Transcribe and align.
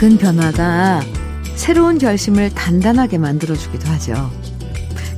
작은 0.00 0.16
변화가 0.16 1.02
새로운 1.54 1.98
결심을 1.98 2.48
단단하게 2.54 3.18
만들어주기도 3.18 3.86
하죠. 3.90 4.30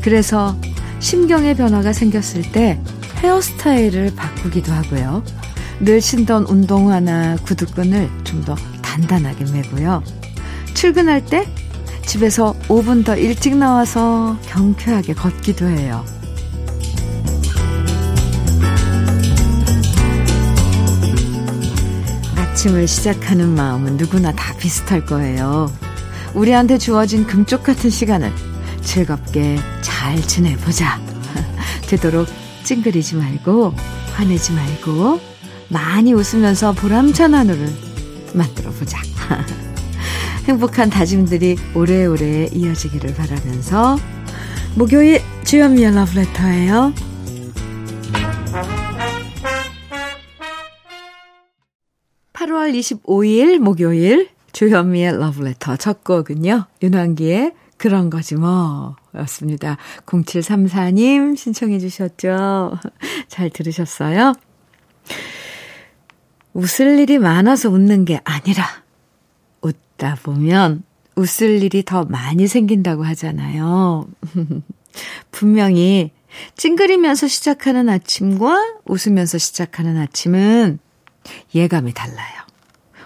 그래서 0.03 0.57
심경의 0.99 1.55
변화가 1.55 1.93
생겼을 1.93 2.51
때 2.51 2.81
헤어스타일을 3.18 4.13
바꾸기도 4.17 4.73
하고요. 4.73 5.23
늘 5.81 6.00
신던 6.00 6.46
운동화나 6.46 7.37
구두끈을 7.37 8.11
좀 8.25 8.45
더 8.45 8.57
단단하게 8.82 9.53
매고요. 9.53 10.03
출근할 10.75 11.25
때 11.26 11.46
집에서 12.04 12.54
5분 12.67 13.04
더 13.04 13.17
일찍 13.17 13.57
나와서 13.57 14.37
경쾌하게 14.49 15.14
걷기도 15.14 15.68
해요. 15.68 16.04
아침을 22.62 22.86
시작하는 22.86 23.48
마음은 23.48 23.96
누구나 23.96 24.30
다 24.32 24.54
비슷할 24.57 25.04
거예요. 25.04 25.72
우리한테 26.32 26.79
주어진 26.79 27.26
금쪽 27.26 27.64
같은 27.64 27.90
시간을 27.90 28.32
즐겁게 28.82 29.58
잘 29.80 30.20
지내보자. 30.22 31.00
되도록 31.89 32.28
찡그리지 32.62 33.17
말고, 33.17 33.75
화내지 34.14 34.53
말고, 34.53 35.20
많이 35.70 36.12
웃으면서 36.12 36.72
보람찬 36.72 37.34
하루를 37.34 37.69
만들어 38.33 38.70
보자. 38.70 39.00
행복한 40.47 40.89
다짐들이 40.89 41.56
오래오래 41.75 42.50
이어지기를 42.53 43.15
바라면서, 43.15 43.98
목요일 44.77 45.20
주연미의 45.44 45.94
러브레터예요. 45.97 47.12
8월 52.63 52.79
25일 52.79 53.59
목요일 53.59 54.29
주현미의 54.53 55.19
러브레터 55.19 55.77
첫 55.77 56.05
곡은요. 56.05 56.67
윤환기의 56.83 57.55
그런 57.77 58.09
거지 58.09 58.37
뭐 58.37 58.95
였습니다. 59.17 59.77
0734님 60.07 61.37
신청해 61.37 61.81
주셨죠. 61.81 62.79
잘 63.27 63.51
들으셨어요? 63.51 64.35
웃을 66.55 67.01
일이 67.01 67.19
많아서 67.19 67.69
웃는 67.69 68.05
게 68.05 68.21
아니라 68.23 68.65
웃다 69.63 70.19
보면 70.23 70.85
웃을 71.17 71.63
일이 71.63 71.83
더 71.85 72.05
많이 72.05 72.47
생긴다고 72.47 73.03
하잖아요. 73.03 74.07
분명히 75.33 76.13
찡그리면서 76.57 77.27
시작하는 77.27 77.89
아침과 77.89 78.77
웃으면서 78.85 79.39
시작하는 79.39 79.99
아침은 79.99 80.79
예감이 81.55 81.93
달라요. 81.93 82.42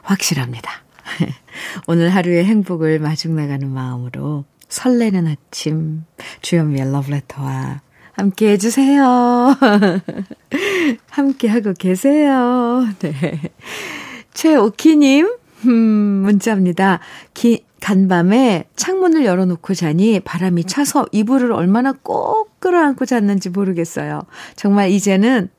확실합니다. 0.07 0.71
오늘 1.87 2.11
하루의 2.11 2.45
행복을 2.45 2.99
마중 2.99 3.37
나가는 3.37 3.69
마음으로 3.69 4.45
설레는 4.69 5.27
아침 5.27 6.05
주현미의 6.43 6.93
러브레터와 6.93 7.81
함께 8.13 8.53
해주세요. 8.53 9.57
함께 11.11 11.49
하고 11.49 11.75
계세요. 11.75 12.87
네. 13.01 13.41
최오키님, 14.33 15.29
음, 15.67 15.73
문자입니다. 15.73 17.01
기, 17.35 17.67
간밤에 17.81 18.65
창문을 18.75 19.25
열어놓고 19.25 19.75
자니 19.75 20.21
바람이 20.21 20.65
차서 20.65 21.07
이불을 21.13 21.53
얼마나 21.53 21.93
꼭 21.93 22.59
끌어안고 22.59 23.05
잤는지 23.05 23.51
모르겠어요. 23.51 24.23
정말 24.57 24.91
이제는 24.91 25.51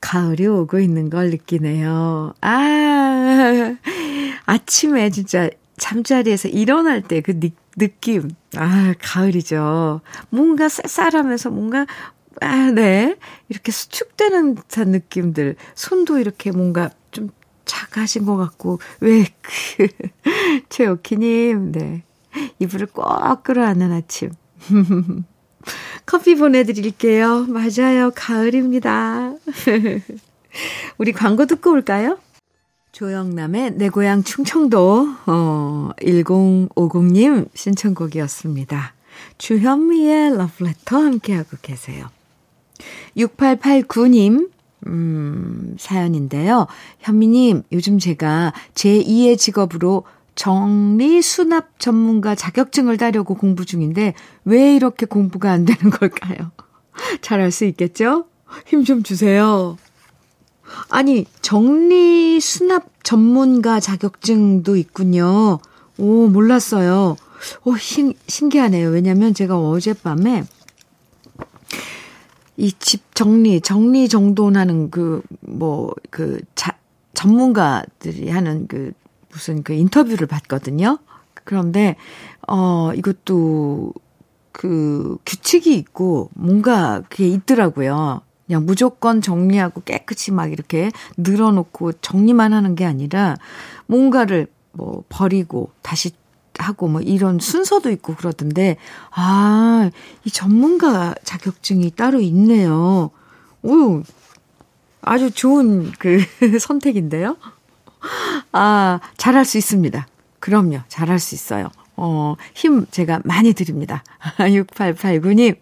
가을이 0.00 0.46
오고 0.46 0.78
있는 0.80 1.10
걸 1.10 1.30
느끼네요. 1.30 2.34
아, 2.40 3.11
아침에 4.46 5.10
진짜 5.10 5.48
잠자리에서 5.78 6.48
일어날 6.48 7.02
때 7.02 7.20
그 7.20 7.38
느낌. 7.76 8.30
아, 8.56 8.94
가을이죠. 9.00 10.00
뭔가 10.30 10.68
쌀쌀하면서 10.68 11.50
뭔가, 11.50 11.86
아, 12.40 12.70
네. 12.70 13.16
이렇게 13.48 13.72
수축되는 13.72 14.54
듯한 14.56 14.88
느낌들. 14.90 15.56
손도 15.74 16.18
이렇게 16.18 16.50
뭔가 16.50 16.90
좀 17.10 17.30
작아진 17.64 18.24
것 18.24 18.36
같고, 18.36 18.80
왜, 19.00 19.26
그, 19.40 19.88
최오키님, 20.68 21.72
네. 21.72 22.02
이불을 22.58 22.88
꼭 22.88 23.42
끌어안는 23.42 23.92
아침. 23.92 24.30
커피 26.06 26.34
보내드릴게요. 26.34 27.46
맞아요. 27.46 28.10
가을입니다. 28.14 29.34
우리 30.98 31.12
광고 31.12 31.46
듣고 31.46 31.70
올까요? 31.70 32.18
조영남의 32.92 33.72
내 33.76 33.88
고향 33.88 34.22
충청도, 34.22 35.08
어, 35.26 35.90
1050님 36.00 37.48
신청곡이었습니다. 37.54 38.94
주현미의 39.38 40.36
러브레터 40.36 40.98
함께하고 40.98 41.56
계세요. 41.62 42.06
6889님, 43.16 44.50
음, 44.86 45.76
사연인데요. 45.78 46.66
현미님, 47.00 47.62
요즘 47.72 47.98
제가 47.98 48.52
제2의 48.74 49.38
직업으로 49.38 50.04
정리 50.34 51.22
수납 51.22 51.78
전문가 51.78 52.34
자격증을 52.34 52.96
따려고 52.96 53.34
공부 53.34 53.64
중인데 53.64 54.14
왜 54.44 54.74
이렇게 54.74 55.06
공부가 55.06 55.50
안 55.52 55.64
되는 55.64 55.90
걸까요? 55.90 56.50
잘할 57.22 57.52
수 57.52 57.64
있겠죠? 57.64 58.26
힘 58.66 58.84
좀 58.84 59.02
주세요. 59.02 59.76
아니, 60.88 61.26
정리 61.40 62.40
수납 62.40 63.04
전문가 63.04 63.80
자격증도 63.80 64.76
있군요. 64.76 65.58
오, 65.98 66.28
몰랐어요. 66.28 67.16
오, 67.64 67.76
신, 67.76 68.14
신기하네요. 68.28 68.90
왜냐면 68.90 69.34
제가 69.34 69.58
어젯밤에 69.58 70.44
이 72.56 72.72
집 72.78 73.14
정리, 73.14 73.60
정리 73.60 74.08
정돈하는 74.08 74.90
그, 74.90 75.22
뭐, 75.40 75.94
그, 76.10 76.40
자, 76.54 76.76
전문가들이 77.14 78.28
하는 78.30 78.66
그, 78.68 78.92
무슨 79.30 79.62
그 79.62 79.72
인터뷰를 79.72 80.26
봤거든요. 80.26 80.98
그런데, 81.44 81.96
어, 82.46 82.92
이것도 82.94 83.92
그 84.52 85.16
규칙이 85.24 85.74
있고 85.76 86.30
뭔가 86.34 87.02
그게 87.08 87.28
있더라고요. 87.28 88.20
그냥 88.46 88.66
무조건 88.66 89.20
정리하고 89.20 89.82
깨끗이 89.82 90.30
막 90.30 90.52
이렇게 90.52 90.90
늘어놓고 91.16 91.92
정리만 91.94 92.52
하는 92.52 92.74
게 92.74 92.84
아니라 92.84 93.36
뭔가를 93.86 94.46
뭐 94.72 95.04
버리고 95.08 95.70
다시 95.82 96.12
하고 96.58 96.88
뭐 96.88 97.00
이런 97.00 97.38
순서도 97.38 97.90
있고 97.90 98.14
그러던데, 98.14 98.76
아, 99.10 99.90
이 100.24 100.30
전문가 100.30 101.14
자격증이 101.24 101.92
따로 101.92 102.20
있네요. 102.20 103.10
오, 103.62 104.02
아주 105.00 105.30
좋은 105.30 105.92
그 105.98 106.20
선택인데요? 106.60 107.36
아, 108.52 109.00
잘할 109.16 109.44
수 109.44 109.58
있습니다. 109.58 110.06
그럼요. 110.40 110.80
잘할 110.88 111.18
수 111.18 111.34
있어요. 111.34 111.70
어, 111.96 112.34
힘 112.54 112.86
제가 112.90 113.20
많이 113.24 113.52
드립니다. 113.52 114.02
6889님. 114.38 115.56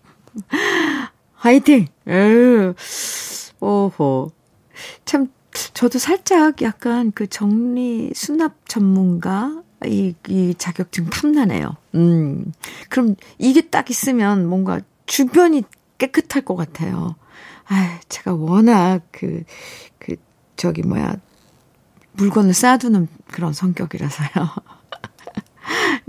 화이팅! 1.41 1.87
에휴, 2.07 2.75
오호. 3.61 4.31
참, 5.07 5.29
저도 5.73 5.99
살짝 5.99 6.61
약간 6.61 7.13
그 7.13 7.27
정리 7.27 8.13
수납 8.15 8.69
전문가 8.69 9.63
이, 9.87 10.15
이 10.29 10.55
자격증 10.59 11.07
탐나네요. 11.07 11.77
음. 11.95 12.53
그럼 12.91 13.17
이게 13.39 13.63
딱 13.63 13.89
있으면 13.89 14.47
뭔가 14.47 14.81
주변이 15.07 15.63
깨끗할 15.97 16.45
것 16.45 16.57
같아요. 16.57 17.17
아, 17.69 18.01
제가 18.11 18.35
워낙 18.35 19.01
그, 19.11 19.43
그, 19.99 20.17
저기 20.57 20.83
뭐야, 20.83 21.17
물건을 22.13 22.53
쌓아두는 22.53 23.09
그런 23.29 23.55
성격이라서요. 23.55 24.29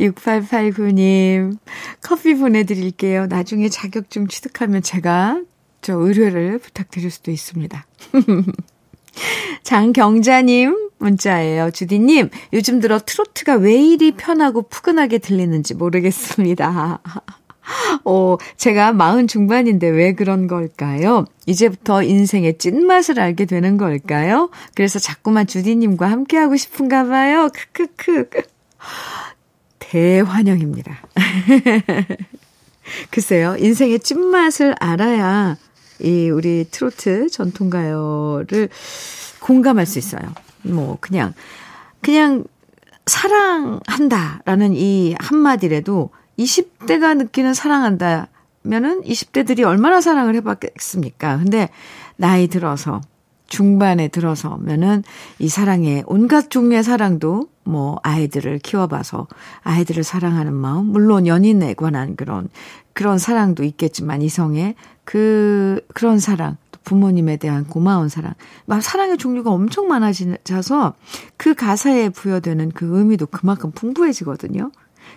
6889님, 0.02 1.58
커피 2.02 2.36
보내드릴게요. 2.36 3.28
나중에 3.28 3.70
자격증 3.70 4.28
취득하면 4.28 4.82
제가 4.82 5.42
저 5.82 5.94
의뢰를 5.94 6.58
부탁드릴 6.60 7.12
수도 7.12 7.32
있습니다. 7.32 7.86
장경자님 9.64 10.90
문자예요. 10.98 11.72
주디님, 11.72 12.30
요즘 12.54 12.80
들어 12.80 13.00
트로트가 13.00 13.56
왜 13.56 13.76
이리 13.76 14.12
편하고 14.12 14.64
푸근하게 14.64 15.18
들리는지 15.18 15.74
모르겠습니다. 15.74 17.00
어, 18.06 18.38
제가 18.58 18.94
마흔 18.94 19.28
중반인데 19.28 19.88
왜 19.90 20.14
그런 20.14 20.48
걸까요? 20.48 21.26
이제부터 21.46 22.04
인생의 22.04 22.58
찐맛을 22.58 23.20
알게 23.20 23.46
되는 23.46 23.78
걸까요? 23.78 24.50
그래서 24.76 25.00
자꾸만 25.00 25.48
주디님과 25.48 26.10
함께하고 26.10 26.56
싶은가 26.56 27.06
봐요. 27.06 27.50
크크크. 27.76 28.30
대환영입니다. 29.92 31.00
글쎄요, 33.12 33.58
인생의 33.60 34.00
찐맛을 34.00 34.74
알아야 34.80 35.58
이 36.00 36.30
우리 36.30 36.66
트로트 36.72 37.30
전통가요를 37.30 38.70
공감할 39.42 39.86
수 39.86 40.00
있어요. 40.00 40.22
뭐, 40.62 40.98
그냥, 41.02 41.34
그냥 42.00 42.46
사랑한다라는 43.06 44.74
이 44.76 45.16
한마디라도 45.20 46.12
20대가 46.40 47.18
느끼는 47.18 47.54
사랑한다면은 47.54 49.02
20대들이 49.04 49.66
얼마나 49.66 50.00
사랑을 50.00 50.36
해봤겠습니까? 50.36 51.40
근데 51.40 51.70
나이 52.16 52.48
들어서 52.48 53.02
중반에 53.52 54.08
들어서면은 54.08 55.04
이 55.38 55.50
사랑에 55.50 56.04
온갖 56.08 56.50
종류의 56.50 56.84
사랑도 56.84 57.50
뭐 57.64 58.00
아이들을 58.02 58.60
키워봐서 58.60 59.28
아이들을 59.64 60.04
사랑하는 60.06 60.54
마음, 60.54 60.86
물론 60.86 61.28
연인에 61.28 61.74
관한 61.74 62.16
그런 62.16 62.48
그런 62.94 63.18
사랑도 63.18 63.66
있겠지만 63.66 64.22
이성의 64.22 64.76
그 65.04 65.86
그런 65.94 66.18
사랑, 66.18 66.56
부모님에 66.86 67.36
대한 67.36 67.66
고마운 67.66 68.08
사랑, 68.08 68.34
막 68.66 68.82
사랑의 68.82 69.18
종류가 69.18 69.52
엄청 69.52 69.90
많아져서 69.90 70.94
그 71.36 71.54
가사에 71.54 72.08
부여되는 72.08 72.72
그 72.72 72.98
의미도 72.98 73.28
그만큼 73.28 73.72
풍부해지거든요. 73.72 74.72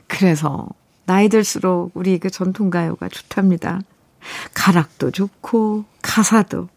그래서 0.08 0.68
나이 1.06 1.28
들수록 1.28 1.92
우리 1.94 2.18
그 2.18 2.30
전통 2.30 2.68
가요가 2.68 3.08
좋답니다. 3.08 3.80
가락도 4.54 5.12
좋고 5.12 5.84
가사도 6.02 6.68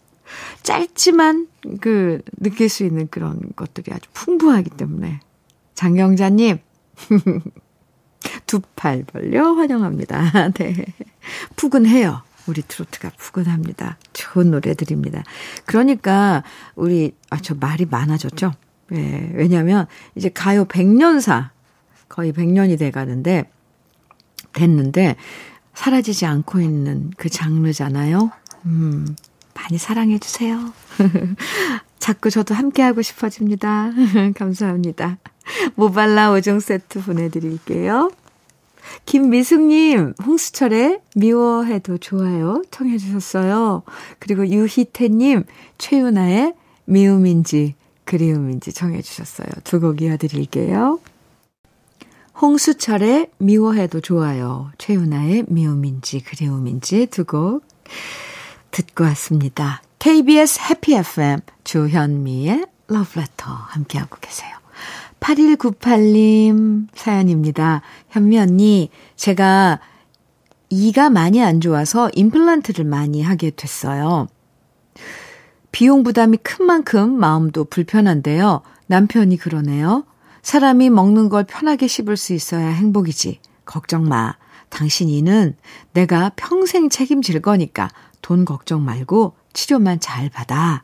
짧지만 0.64 1.48
그 1.82 2.22
느낄 2.40 2.70
수 2.70 2.84
있는 2.84 3.08
그런 3.10 3.40
것들이 3.56 3.92
아주 3.94 4.10
풍부하기 4.14 4.72
때문에 4.72 5.20
장경자님 5.76 6.60
두 8.48 8.62
팔 8.76 9.04
벌려 9.06 9.54
환영합니다. 9.54 10.50
네. 10.56 10.86
푸근해요. 11.56 12.22
우리 12.48 12.62
트로트가 12.62 13.12
푸근합니다. 13.18 13.98
좋은 14.14 14.52
노래들입니다. 14.52 15.24
그러니까 15.66 16.44
우리 16.76 17.14
아 17.30 17.38
저 17.42 17.56
말이 17.56 17.86
많아졌죠. 17.86 18.54
예. 18.94 18.96
네, 18.96 19.32
왜냐면 19.34 19.86
이제 20.16 20.30
가요 20.30 20.66
100년사 20.66 21.50
거의 22.08 22.32
100년이 22.32 22.80
돼 22.80 22.90
가는데 22.90 23.50
됐는데 24.54 25.16
사라지지 25.74 26.26
않고 26.26 26.62
있는 26.62 27.12
그 27.18 27.30
장르잖아요. 27.30 28.32
음. 28.66 29.16
많이 29.70 29.78
사랑해 29.78 30.18
주세요. 30.18 30.74
자꾸 32.00 32.30
저도 32.30 32.56
함께하고 32.56 33.02
싶어집니다. 33.02 33.92
감사합니다. 34.36 35.18
모발라 35.76 36.32
5종 36.32 36.62
세트 36.62 37.02
보내드릴게요. 37.04 38.12
김미숙님, 39.06 40.14
홍수철의 40.26 41.02
미워해도 41.16 41.98
좋아요. 41.98 42.62
청해주셨어요. 42.72 43.84
그리고 44.20 44.48
유희태님, 44.48 45.44
최윤아의 45.78 46.54
미움인지 46.86 47.76
그리움인지 48.06 48.72
청해주셨어요. 48.72 49.50
두 49.66 49.82
곡 49.82 50.02
이어드릴게요. 50.02 51.00
홍수철의 52.40 53.32
미워해도 53.40 54.00
좋아요. 54.00 54.72
최윤아의 54.78 55.46
미움인지 55.50 56.22
그리움인지 56.22 57.08
두 57.08 57.26
곡 57.26 57.66
듣고 58.78 59.06
왔습니다. 59.06 59.82
KBS 59.98 60.60
해피 60.70 60.94
FM 60.94 61.40
조현미의 61.64 62.68
러브레터 62.88 63.52
함께하고 63.52 64.18
계세요. 64.22 64.52
8198님 65.20 66.88
사연입니다. 66.94 67.82
현미 68.10 68.38
언니, 68.38 68.92
제가 69.16 69.80
이가 70.70 71.10
많이 71.10 71.42
안 71.42 71.60
좋아서 71.60 72.12
임플란트를 72.14 72.86
많이 72.86 73.24
하게 73.24 73.50
됐어요. 73.50 74.28
비용 75.72 76.04
부담이 76.04 76.38
큰 76.38 76.68
만큼 76.68 77.18
마음도 77.18 77.64
불편한데요. 77.64 78.62
남편이 78.86 79.38
그러네요. 79.38 80.06
사람이 80.44 80.92
먹는 80.92 81.30
걸 81.30 81.46
편하게 81.46 81.88
씹을 81.88 82.16
수 82.16 82.34
있어야 82.34 82.68
행복이지. 82.68 83.40
걱정 83.66 84.04
마. 84.04 84.36
당신 84.70 85.10
이는 85.10 85.56
내가 85.94 86.32
평생 86.36 86.90
책임질 86.90 87.42
거니까 87.42 87.90
돈 88.22 88.46
걱정 88.46 88.84
말고 88.84 89.36
치료만 89.54 90.00
잘 90.00 90.30
받아. 90.30 90.84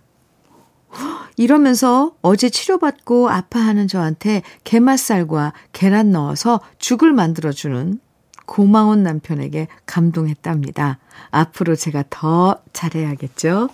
이러면서 1.36 2.14
어제 2.22 2.50
치료받고 2.50 3.30
아파하는 3.30 3.88
저한테 3.88 4.44
게맛살과 4.64 5.54
계란 5.72 6.12
넣어서 6.12 6.60
죽을 6.78 7.14
만들어주는 7.14 8.00
고마운 8.46 9.04
남편에게 9.04 9.68
감동했답니다. 9.86 11.00
앞으로 11.32 11.76
제가 11.76 12.04
더 12.10 12.58
잘해야겠죠? 12.74 13.70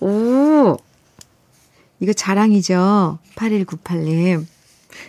오! 0.00 0.76
이거 1.98 2.12
자랑이죠? 2.12 3.18
8198님. 3.36 4.46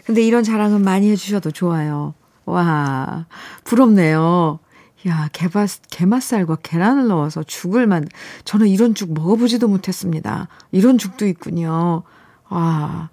근데 0.06 0.22
이런 0.22 0.44
자랑은 0.44 0.82
많이 0.84 1.10
해주셔도 1.12 1.52
좋아요. 1.52 2.14
와, 2.46 3.26
부럽네요. 3.64 4.60
야, 5.08 5.30
개맛, 5.34 5.70
게맛살과 5.90 6.58
계란을 6.62 7.08
넣어서 7.08 7.44
죽을 7.44 7.88
만, 7.88 8.08
저는 8.46 8.68
이런 8.68 8.94
죽 8.94 9.14
먹어보지도 9.14 9.68
못했습니다. 9.68 10.48
이런 10.72 10.98
죽도 10.98 11.26
있군요. 11.26 12.04
와, 12.50 13.10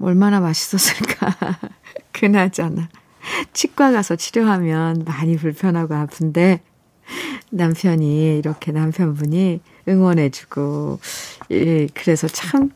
얼마나 0.00 0.40
맛있었을까. 0.40 1.36
그나저나. 2.12 2.88
치과 3.52 3.92
가서 3.92 4.16
치료하면 4.16 5.04
많이 5.04 5.36
불편하고 5.36 5.94
아픈데, 5.94 6.60
남편이, 7.50 8.38
이렇게 8.38 8.72
남편분이 8.72 9.60
응원해주고, 9.88 11.00
예, 11.50 11.86
그래서 11.94 12.28
참 12.28 12.70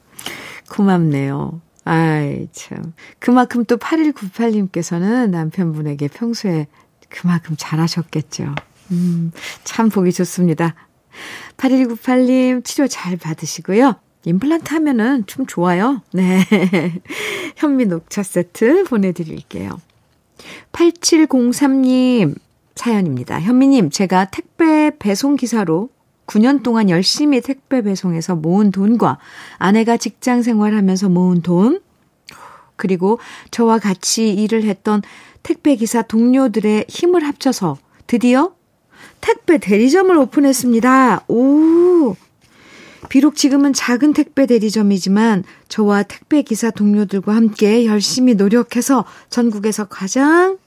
고맙네요. 0.71 1.61
아이, 1.85 2.47
참. 2.53 2.93
그만큼 3.19 3.65
또 3.65 3.77
8198님께서는 3.79 5.31
남편분에게 5.31 6.09
평소에 6.09 6.67
그만큼 7.11 7.55
잘하셨겠죠. 7.59 8.55
음, 8.93 9.33
참 9.65 9.91
보기 9.91 10.13
좋습니다. 10.13 10.75
8198님 11.59 12.65
치료 12.65 12.89
잘 12.89 13.17
받으시고요. 13.17 13.97
임플란트 14.25 14.73
하면은 14.75 15.25
좀 15.27 15.47
좋아요. 15.47 16.03
네. 16.13 16.45
현미 17.57 17.87
녹차 17.87 18.23
세트 18.23 18.85
보내드릴게요. 18.85 19.81
8703님 20.73 22.37
사연입니다. 22.75 23.41
현미님, 23.41 23.91
제가 23.91 24.27
택배 24.27 24.91
배송 24.99 25.37
기사로 25.37 25.91
9년 26.27 26.63
동안 26.63 26.89
열심히 26.89 27.41
택배 27.41 27.83
배송해서 27.83 28.37
모은 28.37 28.71
돈과 28.71 29.19
아내가 29.59 29.97
직장 29.97 30.43
생활하면서 30.43 31.09
모은 31.09 31.43
돈, 31.43 31.81
그리고 32.77 33.19
저와 33.51 33.79
같이 33.79 34.33
일을 34.33 34.65
했던 34.65 35.03
택배기사 35.43 36.03
동료들의 36.03 36.87
힘을 36.89 37.25
합쳐서 37.25 37.79
드디어 38.07 38.53
택배 39.21 39.59
대리점을 39.59 40.17
오픈했습니다. 40.17 41.25
오! 41.29 42.17
비록 43.09 43.35
지금은 43.35 43.73
작은 43.73 44.13
택배 44.13 44.47
대리점이지만 44.47 45.45
저와 45.69 46.03
택배기사 46.05 46.71
동료들과 46.71 47.35
함께 47.35 47.87
열심히 47.87 48.35
노력해서 48.35 49.05
전국에서 49.31 49.87
가장 49.87 50.59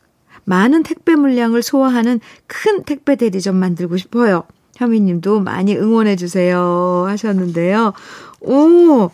많은 0.46 0.84
택배 0.84 1.16
물량을 1.16 1.64
소화하는 1.64 2.20
큰 2.48 2.84
택배 2.84 3.16
대리점 3.16 3.56
만들고 3.56 3.98
싶어요. 3.98 4.44
현미님도 4.76 5.40
많이 5.40 5.78
응원해주세요. 5.78 7.06
하셨는데요. 7.08 7.94
오! 8.42 9.10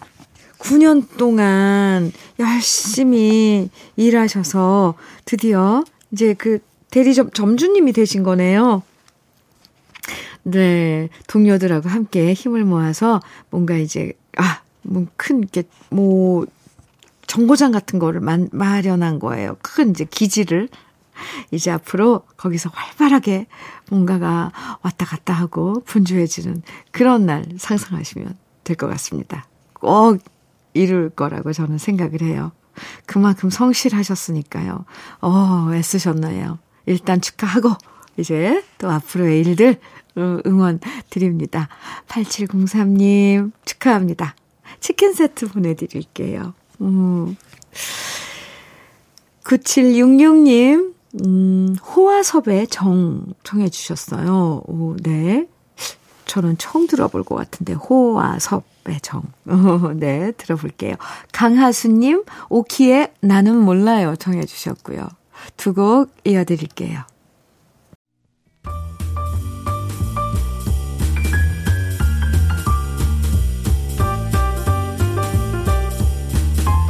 9년 0.59 1.07
동안 1.17 2.11
열심히 2.37 3.69
일하셔서 3.95 4.95
드디어 5.25 5.83
이제 6.11 6.33
그 6.33 6.59
대리점 6.91 7.31
점주님이 7.31 7.93
되신 7.93 8.23
거네요. 8.23 8.83
네. 10.43 11.09
동료들하고 11.27 11.89
함께 11.89 12.33
힘을 12.33 12.63
모아서 12.65 13.19
뭔가 13.49 13.75
이제, 13.75 14.13
아, 14.37 14.61
뭐 14.81 15.05
큰, 15.15 15.39
이렇게, 15.39 15.63
뭐, 15.89 16.45
정거장 17.27 17.71
같은 17.71 17.99
거를 17.99 18.21
마, 18.21 18.37
마련한 18.51 19.19
거예요. 19.19 19.57
큰 19.61 19.91
이제 19.91 20.05
기지를. 20.05 20.67
이제 21.51 21.69
앞으로 21.69 22.23
거기서 22.37 22.69
활발하게 22.73 23.47
뭔가가 23.89 24.51
왔다 24.81 25.05
갔다 25.05 25.33
하고 25.33 25.81
분주해지는 25.85 26.63
그런 26.91 27.25
날 27.25 27.45
상상하시면 27.57 28.37
될 28.63 28.77
것 28.77 28.87
같습니다. 28.87 29.45
꼭 29.73 30.19
이룰 30.73 31.09
거라고 31.09 31.53
저는 31.53 31.77
생각을 31.77 32.21
해요. 32.21 32.51
그만큼 33.05 33.49
성실하셨으니까요. 33.49 34.85
어, 35.21 35.69
애쓰셨나요? 35.73 36.59
일단 36.85 37.21
축하하고, 37.21 37.73
이제 38.17 38.63
또 38.77 38.89
앞으로의 38.89 39.41
일들 39.41 39.77
응원 40.17 40.79
드립니다. 41.09 41.69
8703님, 42.07 43.51
축하합니다. 43.65 44.35
치킨 44.79 45.13
세트 45.13 45.49
보내드릴게요. 45.49 46.53
음. 46.81 47.35
9766님, 49.43 50.93
음, 51.25 51.75
호화섭의 51.75 52.67
정, 52.67 53.25
청해 53.43 53.69
주셨어요. 53.69 54.61
오, 54.67 54.95
네. 55.01 55.47
저는 56.25 56.57
처음 56.57 56.85
들어볼 56.85 57.23
것 57.23 57.35
같은데, 57.35 57.73
호와 57.73 58.38
섭 58.39 58.63
의 58.89 59.00
정. 59.01 59.24
어, 59.48 59.91
네, 59.96 60.31
들어볼게요. 60.34 60.96
강하수님, 61.31 62.24
오키의 62.50 63.13
나는 63.22 63.55
몰라요. 63.58 64.15
정해주셨고요. 64.15 65.08
두 65.58 65.74
곡 65.74 66.12
이어드릴게요. 66.25 67.03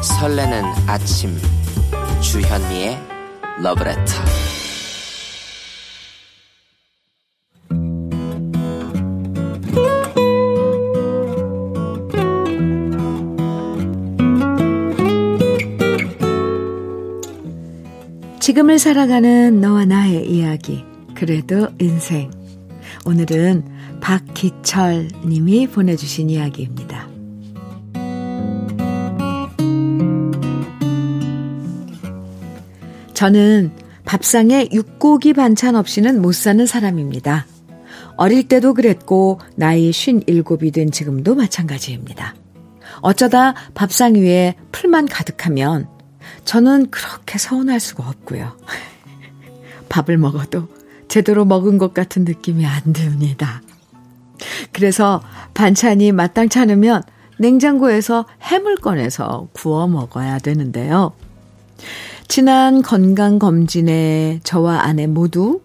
설레는 0.01 0.63
아침 0.87 1.37
주현미의 2.21 2.97
러브레터 3.61 4.38
지금을 18.49 18.79
살아가는 18.79 19.61
너와 19.61 19.85
나의 19.85 20.27
이야기 20.27 20.83
그래도 21.13 21.67
인생 21.77 22.31
오늘은 23.05 23.63
박기철 24.01 25.09
님이 25.23 25.67
보내주신 25.67 26.31
이야기입니다. 26.31 27.07
저는 33.13 33.71
밥상에 34.05 34.67
육고기 34.71 35.33
반찬 35.33 35.75
없이는 35.75 36.19
못 36.19 36.33
사는 36.33 36.65
사람입니다. 36.65 37.45
어릴 38.15 38.47
때도 38.47 38.73
그랬고, 38.73 39.39
나이 39.57 39.91
57이 39.91 40.73
된 40.73 40.89
지금도 40.89 41.35
마찬가지입니다. 41.35 42.33
어쩌다 43.01 43.53
밥상 43.75 44.15
위에 44.15 44.55
풀만 44.71 45.05
가득하면 45.05 45.98
저는 46.45 46.89
그렇게 46.91 47.37
서운할 47.37 47.79
수가 47.79 48.07
없고요. 48.07 48.55
밥을 49.89 50.17
먹어도 50.17 50.67
제대로 51.07 51.45
먹은 51.45 51.77
것 51.77 51.93
같은 51.93 52.23
느낌이 52.23 52.65
안 52.65 52.93
듭니다. 52.93 53.61
그래서 54.71 55.21
반찬이 55.53 56.11
마땅치 56.11 56.59
않으면 56.59 57.03
냉장고에서 57.39 58.25
햄을 58.43 58.77
꺼내서 58.77 59.47
구워 59.53 59.87
먹어야 59.87 60.39
되는데요. 60.39 61.13
지난 62.27 62.81
건강검진에 62.81 64.41
저와 64.43 64.81
아내 64.81 65.07
모두 65.07 65.61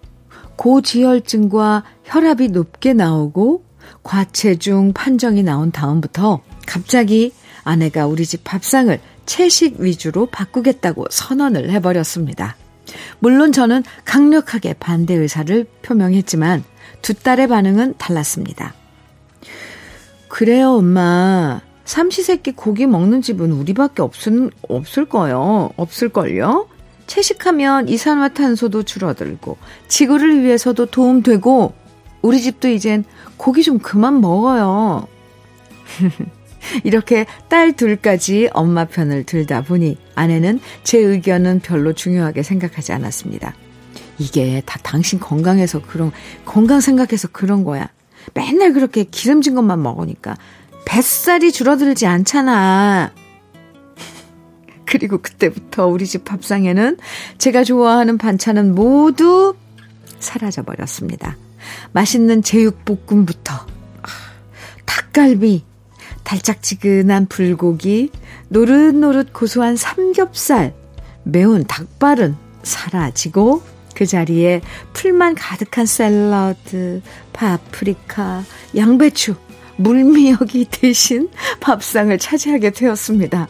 고지혈증과 0.57 1.85
혈압이 2.05 2.49
높게 2.49 2.95
나오고 2.95 3.65
과체중 4.03 4.93
판정이 4.93 5.43
나온 5.43 5.73
다음부터 5.73 6.41
갑자기 6.67 7.33
아내가 7.65 8.07
우리 8.07 8.25
집 8.25 8.45
밥상을 8.45 8.99
채식 9.27 9.81
위주로 9.81 10.27
바꾸겠다고 10.27 11.07
선언을 11.11 11.71
해버렸습니다. 11.71 12.57
물론 13.19 13.53
저는 13.53 13.83
강력하게 14.05 14.75
반대 14.75 15.15
의사를 15.15 15.67
표명했지만 15.83 16.65
두 17.03 17.15
딸의 17.15 17.49
반응은 17.49 17.95
달랐습니다. 17.99 18.75
그래요, 20.29 20.73
엄마. 20.77 21.61
삼시세끼 21.85 22.53
고기 22.53 22.87
먹는 22.87 23.23
집은 23.23 23.53
우리밖에 23.53 24.03
없을, 24.03 24.51
없을 24.69 25.05
거요. 25.05 25.71
없을걸요? 25.77 26.69
채식하면 27.07 27.89
이산화탄소도 27.89 28.85
줄어들고, 28.85 29.59
지구를 29.89 30.43
위해서도 30.43 30.87
도움되고, 30.87 31.75
우리 32.23 32.41
집도 32.41 32.69
이젠 32.69 33.05
고기 33.37 33.63
좀 33.63 33.79
그만 33.79 34.21
먹어요. 34.23 35.07
이렇게 36.83 37.27
딸 37.49 37.73
둘까지 37.73 38.51
엄마 38.53 38.85
편을 38.85 39.25
들다 39.25 39.63
보니 39.63 39.97
아내는 40.15 40.61
제 40.83 40.99
의견은 40.99 41.61
별로 41.61 41.93
중요하게 41.93 42.43
생각하지 42.43 42.93
않았습니다. 42.93 43.55
이게 44.19 44.63
다 44.65 44.79
당신 44.83 45.19
건강해서 45.19 45.83
그런, 45.83 46.13
건강 46.45 46.81
생각해서 46.81 47.29
그런 47.29 47.65
거야. 47.65 47.89
맨날 48.33 48.73
그렇게 48.73 49.05
기름진 49.05 49.55
것만 49.55 49.83
먹으니까 49.83 50.37
뱃살이 50.87 51.53
줄어들지 51.53 52.07
않잖아. 52.07 53.13
그리고 54.87 55.19
그때부터 55.19 55.87
우리 55.87 56.07
집 56.07 56.25
밥상에는 56.25 56.99
제가 57.39 57.65
좋아하는 57.65 58.19
반찬은 58.19 58.75
모두 58.75 59.55
사라져 60.21 60.63
버렸습니다. 60.63 61.37
맛있는 61.93 62.43
제육볶음부터 62.43 63.67
닭갈비, 64.87 65.65
달짝지근한 66.25 67.27
불고기, 67.27 68.11
노릇노릇 68.49 69.33
고소한 69.33 69.77
삼겹살, 69.77 70.75
매운 71.23 71.65
닭발은 71.65 72.37
사라지고 72.63 73.63
그 73.95 74.07
자리에 74.07 74.61
풀만 74.93 75.35
가득한 75.35 75.87
샐러드, 75.87 77.01
파프리카, 77.33 78.43
양배추, 78.77 79.37
물미역이 79.77 80.67
대신 80.71 81.29
밥상을 81.61 82.17
차지하게 82.19 82.71
되었습니다. 82.71 83.49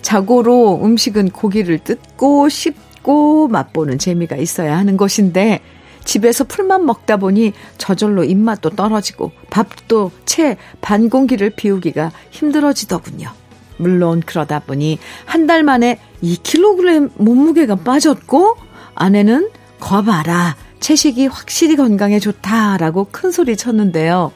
자고로 0.00 0.80
음식은 0.84 1.30
고기를 1.30 1.78
뜯고 1.78 2.48
씹고 2.48 3.48
맛보는 3.48 3.98
재미가 3.98 4.36
있어야 4.36 4.76
하는 4.78 4.96
것인데 4.96 5.60
집에서 6.04 6.44
풀만 6.44 6.84
먹다 6.86 7.16
보니 7.16 7.52
저절로 7.78 8.24
입맛도 8.24 8.70
떨어지고 8.70 9.32
밥도 9.50 10.10
채 10.24 10.56
반 10.80 11.08
공기를 11.08 11.50
비우기가 11.50 12.10
힘들어지더군요. 12.30 13.30
물론 13.78 14.20
그러다 14.24 14.60
보니 14.60 14.98
한 15.24 15.46
달 15.46 15.62
만에 15.62 15.98
2kg 16.22 17.10
몸무게가 17.16 17.76
빠졌고 17.76 18.56
아내는 18.94 19.50
거봐라 19.80 20.56
채식이 20.80 21.26
확실히 21.26 21.76
건강에 21.76 22.18
좋다라고 22.18 23.08
큰 23.10 23.30
소리 23.32 23.56
쳤는데요. 23.56 24.32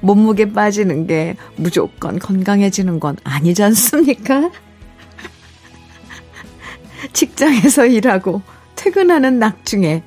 몸무게 0.00 0.52
빠지는 0.52 1.06
게 1.06 1.36
무조건 1.56 2.18
건강해지는 2.18 3.00
건 3.00 3.16
아니지 3.24 3.62
않습니까? 3.64 4.50
직장에서 7.12 7.86
일하고 7.86 8.42
퇴근하는 8.76 9.38
낙중에 9.38 10.02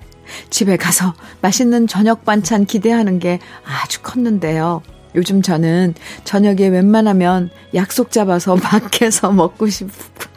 집에 0.49 0.77
가서 0.77 1.13
맛있는 1.41 1.87
저녁 1.87 2.25
반찬 2.25 2.65
기대하는 2.65 3.19
게 3.19 3.39
아주 3.65 4.01
컸는데요. 4.01 4.81
요즘 5.15 5.41
저는 5.41 5.93
저녁에 6.23 6.67
웬만하면 6.67 7.49
약속 7.73 8.11
잡아서 8.11 8.55
밖에서 8.61 9.31
먹고 9.31 9.69
싶고 9.69 10.33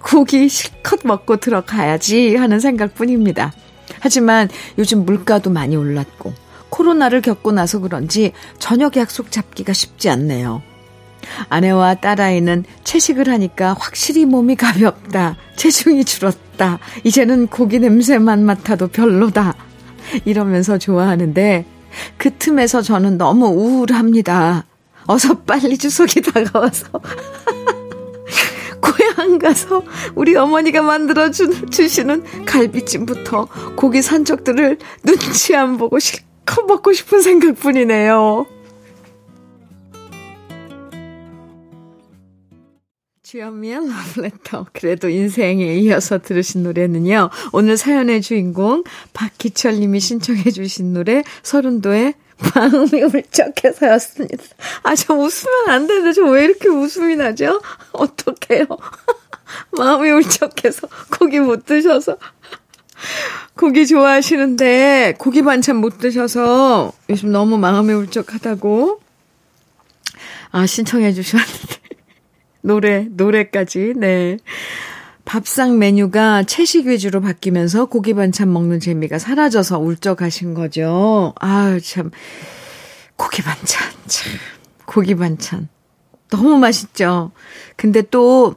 고기 0.00 0.48
실컷 0.48 1.00
먹고 1.04 1.36
들어가야지 1.36 2.36
하는 2.36 2.60
생각뿐입니다. 2.60 3.52
하지만 4.00 4.48
요즘 4.78 5.04
물가도 5.04 5.50
많이 5.50 5.76
올랐고 5.76 6.32
코로나를 6.70 7.20
겪고 7.22 7.52
나서 7.52 7.78
그런지 7.80 8.32
저녁 8.58 8.96
약속 8.96 9.30
잡기가 9.30 9.72
쉽지 9.72 10.08
않네요. 10.10 10.62
아내와 11.48 11.96
딸아이는 11.96 12.64
채식을 12.84 13.28
하니까 13.28 13.74
확실히 13.78 14.24
몸이 14.24 14.56
가볍다. 14.56 15.36
체중이 15.56 16.04
줄었다. 16.04 16.78
이제는 17.04 17.48
고기 17.48 17.78
냄새만 17.78 18.44
맡아도 18.44 18.88
별로다. 18.88 19.54
이러면서 20.24 20.78
좋아하는데 20.78 21.64
그 22.16 22.30
틈에서 22.34 22.82
저는 22.82 23.18
너무 23.18 23.46
우울합니다. 23.46 24.64
어서 25.06 25.38
빨리 25.38 25.78
추석이 25.78 26.20
다가와서 26.20 26.88
고향 28.80 29.38
가서 29.38 29.82
우리 30.14 30.36
어머니가 30.36 30.82
만들어 30.82 31.30
주시는 31.30 32.44
갈비찜부터 32.44 33.48
고기 33.74 34.02
산적들을 34.02 34.78
눈치 35.04 35.56
안 35.56 35.78
보고 35.78 35.98
실컷 35.98 36.66
먹고 36.66 36.92
싶은 36.92 37.22
생각뿐이네요. 37.22 38.46
주현미의 43.28 43.80
러브레터. 43.90 44.68
그래도 44.72 45.10
인생에 45.10 45.74
이어서 45.80 46.18
들으신 46.18 46.62
노래는요. 46.62 47.28
오늘 47.52 47.76
사연의 47.76 48.22
주인공 48.22 48.84
박기철 49.12 49.80
님이 49.80 50.00
신청해 50.00 50.50
주신 50.50 50.94
노래 50.94 51.22
서른도의 51.42 52.14
마음이 52.54 53.02
울적해서였습니다. 53.02 54.44
아, 54.82 54.94
저 54.94 55.12
웃으면 55.12 55.68
안 55.68 55.86
되는데 55.86 56.12
저 56.14 56.22
왜 56.22 56.44
이렇게 56.44 56.70
웃음이 56.70 57.16
나죠? 57.16 57.60
어떡해요. 57.92 58.64
마음이 59.76 60.08
울적해서 60.08 60.88
고기 61.18 61.38
못 61.38 61.66
드셔서 61.66 62.16
고기 63.54 63.86
좋아하시는데 63.86 65.16
고기 65.18 65.42
반찬 65.42 65.76
못 65.76 65.98
드셔서 65.98 66.94
요즘 67.10 67.30
너무 67.32 67.58
마음이 67.58 67.92
울적하다고 67.92 69.02
아 70.50 70.64
신청해 70.64 71.12
주셨는데 71.12 71.77
노래 72.62 73.06
노래까지 73.10 73.94
네 73.96 74.38
밥상 75.24 75.78
메뉴가 75.78 76.44
채식 76.44 76.86
위주로 76.86 77.20
바뀌면서 77.20 77.86
고기 77.86 78.14
반찬 78.14 78.52
먹는 78.52 78.80
재미가 78.80 79.18
사라져서 79.18 79.78
울적하신 79.78 80.54
거죠. 80.54 81.34
아참 81.38 82.10
고기 83.18 83.42
반찬, 83.42 83.82
참. 84.06 84.32
고기 84.86 85.14
반찬. 85.14 85.68
너무 86.30 86.56
맛있죠? 86.56 87.32
근데 87.76 88.00
또, 88.00 88.54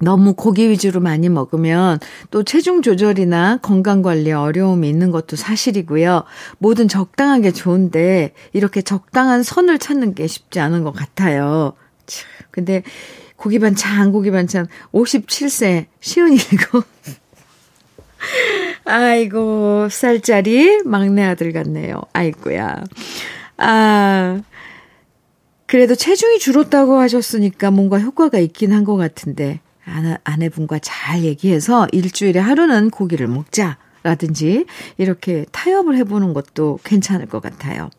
너무 0.00 0.34
고기 0.34 0.68
위주로 0.68 1.00
많이 1.00 1.28
먹으면 1.28 1.98
또 2.30 2.42
체중 2.42 2.82
조절이나 2.82 3.58
건강 3.62 4.02
관리에 4.02 4.32
어려움이 4.32 4.88
있는 4.88 5.10
것도 5.10 5.36
사실이고요. 5.36 6.24
뭐든 6.58 6.88
적당하게 6.88 7.52
좋은데 7.52 8.34
이렇게 8.52 8.82
적당한 8.82 9.42
선을 9.42 9.78
찾는 9.78 10.14
게 10.14 10.26
쉽지 10.26 10.60
않은 10.60 10.82
것 10.82 10.92
같아요. 10.92 11.74
근데 12.50 12.82
고기 13.36 13.58
반찬, 13.58 14.12
고기 14.12 14.30
반찬 14.30 14.66
57세 14.92 15.86
시은이고 16.00 16.82
아이고 18.84 19.88
쌀짜리 19.90 20.82
막내 20.84 21.24
아들 21.24 21.52
같네요. 21.52 22.02
아이고야. 22.12 22.84
아 23.58 24.42
그래도 25.66 25.94
체중이 25.94 26.38
줄었다고 26.38 26.98
하셨으니까 26.98 27.70
뭔가 27.70 27.98
효과가 27.98 28.38
있긴 28.38 28.72
한 28.72 28.84
것 28.84 28.96
같은데 28.96 29.60
아내, 29.86 30.16
아내 30.24 30.48
분과 30.48 30.78
잘 30.80 31.24
얘기해서 31.24 31.86
일주일에 31.92 32.38
하루는 32.40 32.90
고기를 32.90 33.26
먹자 33.26 33.78
라든지 34.02 34.66
이렇게 34.98 35.46
타협을 35.52 35.96
해보는 35.98 36.34
것도 36.34 36.78
괜찮을 36.84 37.26
것 37.26 37.40
같아요. 37.42 37.90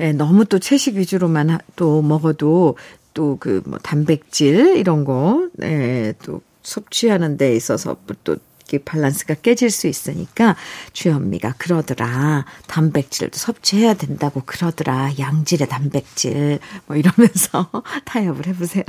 예, 0.00 0.12
너무 0.12 0.44
또 0.46 0.58
채식 0.58 0.96
위주로만 0.96 1.58
또 1.76 2.00
먹어도 2.02 2.76
또 3.18 3.36
그 3.40 3.62
뭐 3.66 3.78
단백질 3.80 4.76
이런 4.76 5.04
거, 5.04 5.48
예, 5.62 6.14
또 6.22 6.40
섭취하는 6.62 7.36
데 7.36 7.56
있어서 7.56 7.96
또 8.22 8.36
이게 8.64 8.78
밸런스가 8.84 9.34
깨질 9.34 9.70
수 9.70 9.88
있으니까 9.88 10.54
주현미가 10.92 11.54
그러더라. 11.58 12.44
단백질도 12.68 13.36
섭취해야 13.36 13.94
된다고 13.94 14.42
그러더라. 14.46 15.18
양질의 15.18 15.68
단백질 15.68 16.60
뭐 16.86 16.96
이러면서 16.96 17.70
타협을 18.04 18.46
해보세요. 18.46 18.84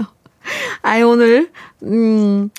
아이, 0.84 1.02
오늘, 1.02 1.52
음, 1.84 2.50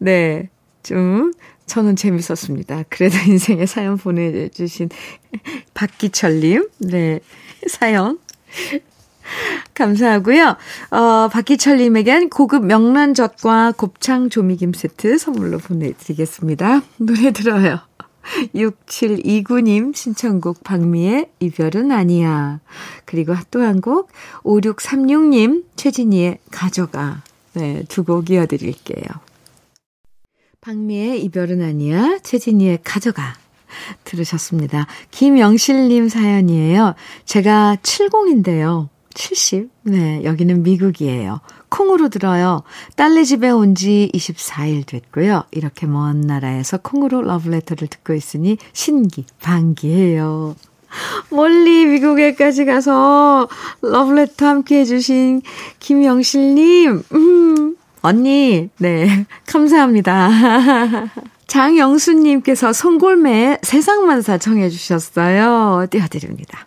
네. 0.00 0.48
좀, 0.82 1.32
저는 1.66 1.94
재밌었습니다. 1.94 2.84
그래도 2.88 3.16
인생의 3.28 3.66
사연 3.68 3.96
보내주신 3.98 4.88
박기철님, 5.74 6.68
네. 6.78 7.20
사연. 7.68 8.18
감사하고요. 9.74 10.56
어, 10.90 11.28
박기철님에겐 11.28 12.30
고급 12.30 12.64
명란젓과 12.66 13.72
곱창 13.76 14.30
조미김 14.30 14.72
세트 14.72 15.18
선물로 15.18 15.58
보내드리겠습니다. 15.58 16.82
노래 16.98 17.30
들어요. 17.32 17.80
6729님 18.54 19.94
신청곡 19.96 20.62
박미의 20.62 21.30
이별은 21.40 21.90
아니야. 21.90 22.60
그리고 23.06 23.34
또 23.50 23.60
한 23.62 23.80
곡 23.80 24.10
5636님 24.44 25.64
최진희의 25.76 26.38
가져가. 26.50 27.22
네, 27.54 27.82
두 27.88 28.04
곡 28.04 28.30
이어드릴게요. 28.30 29.04
박미의 30.60 31.22
이별은 31.24 31.62
아니야, 31.62 32.18
최진희의 32.22 32.80
가져가. 32.84 33.34
들으셨습니다. 34.04 34.86
김영실님 35.10 36.08
사연이에요. 36.08 36.94
제가 37.24 37.78
70인데요. 37.82 38.88
70? 39.20 39.68
네, 39.82 40.24
여기는 40.24 40.62
미국이에요. 40.62 41.40
콩으로 41.68 42.08
들어요. 42.08 42.62
딸네 42.96 43.24
집에 43.24 43.50
온 43.50 43.74
지 43.74 44.10
24일 44.14 44.86
됐고요. 44.86 45.44
이렇게 45.50 45.86
먼 45.86 46.22
나라에서 46.22 46.78
콩으로 46.78 47.20
러브레터를 47.22 47.86
듣고 47.88 48.14
있으니 48.14 48.56
신기, 48.72 49.26
반기해요. 49.42 50.56
멀리 51.30 51.84
미국에까지 51.86 52.64
가서 52.64 53.46
러브레터 53.82 54.46
함께 54.46 54.80
해주신 54.80 55.42
김영실님, 55.78 57.02
음, 57.12 57.76
언니, 58.02 58.70
네, 58.78 59.26
감사합니다. 59.46 60.30
장영수님께서 61.46 62.72
송골매 62.72 63.58
세상만사 63.62 64.38
청해주셨어요. 64.38 65.86
띄워드립니다. 65.90 66.64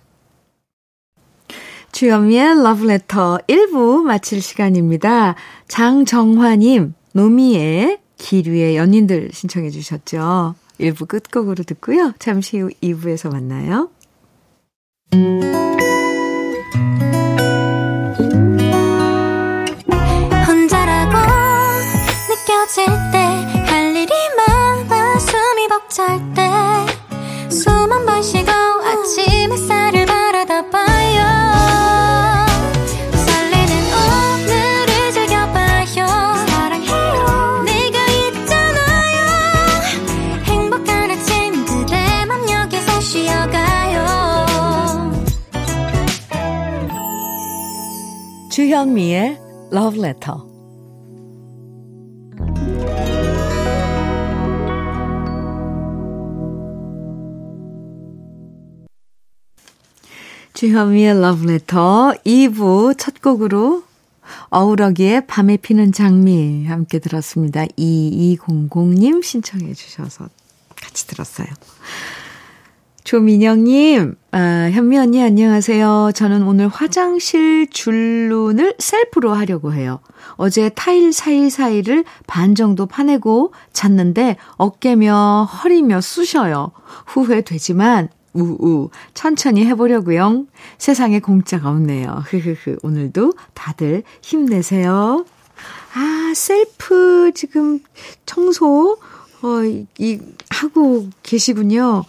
주현미의 1.94 2.64
러브레터 2.64 3.38
1부 3.48 4.02
마칠 4.02 4.42
시간입니다. 4.42 5.36
장정화님, 5.68 6.96
노미의 7.14 8.00
기류의 8.18 8.76
연인들 8.76 9.30
신청해 9.32 9.70
주셨죠. 9.70 10.56
1부 10.80 11.08
끝곡으로 11.08 11.64
듣고요. 11.64 12.14
잠시 12.18 12.58
후 12.58 12.70
2부에서 12.82 13.32
만나요. 13.32 13.90
혼자라고 20.48 21.16
느껴질 22.28 22.86
때 23.12 23.23
주현미의 48.74 49.40
Love 49.72 50.00
Letter. 50.04 50.36
주현미의 60.56 61.10
Love 61.12 61.44
Letter 61.44 62.18
2부 62.26 62.98
첫 62.98 63.22
곡으로 63.22 63.84
어우러기의 64.50 65.28
밤에 65.28 65.58
피는 65.58 65.92
장미 65.92 66.66
함께 66.66 66.98
들었습니다. 66.98 67.66
2200님 67.78 69.24
신청해 69.24 69.76
주셔서 69.76 70.30
같이 70.76 71.06
들었어요. 71.06 71.46
조민영님, 73.04 74.16
아, 74.32 74.70
현미 74.72 74.98
언니 74.98 75.22
안녕하세요. 75.22 76.12
저는 76.16 76.44
오늘 76.44 76.70
화장실 76.70 77.68
줄눈을 77.70 78.76
셀프로 78.80 79.34
하려고 79.34 79.74
해요. 79.74 80.00
어제 80.36 80.70
타일 80.70 81.12
사이사이를 81.12 82.06
반 82.28 82.56
정도 82.56 82.86
파내고 82.86 83.54
잤는데 83.74 84.38
어깨며 84.56 85.50
허리며 85.52 86.00
쑤셔요. 86.00 86.72
후회되지만 87.08 88.08
우우 88.32 88.90
천천히 89.14 89.66
해보려고요. 89.66 90.46
세상에 90.78 91.20
공짜가 91.20 91.70
없네요. 91.70 92.24
흐흐흐 92.26 92.78
오늘도 92.84 93.34
다들 93.54 94.04
힘내세요. 94.22 95.26
아 95.94 96.34
셀프 96.34 97.32
지금 97.36 97.80
청소 98.26 98.98
어, 99.44 99.48
이 100.00 100.20
하고 100.50 101.10
계시군요. 101.22 102.06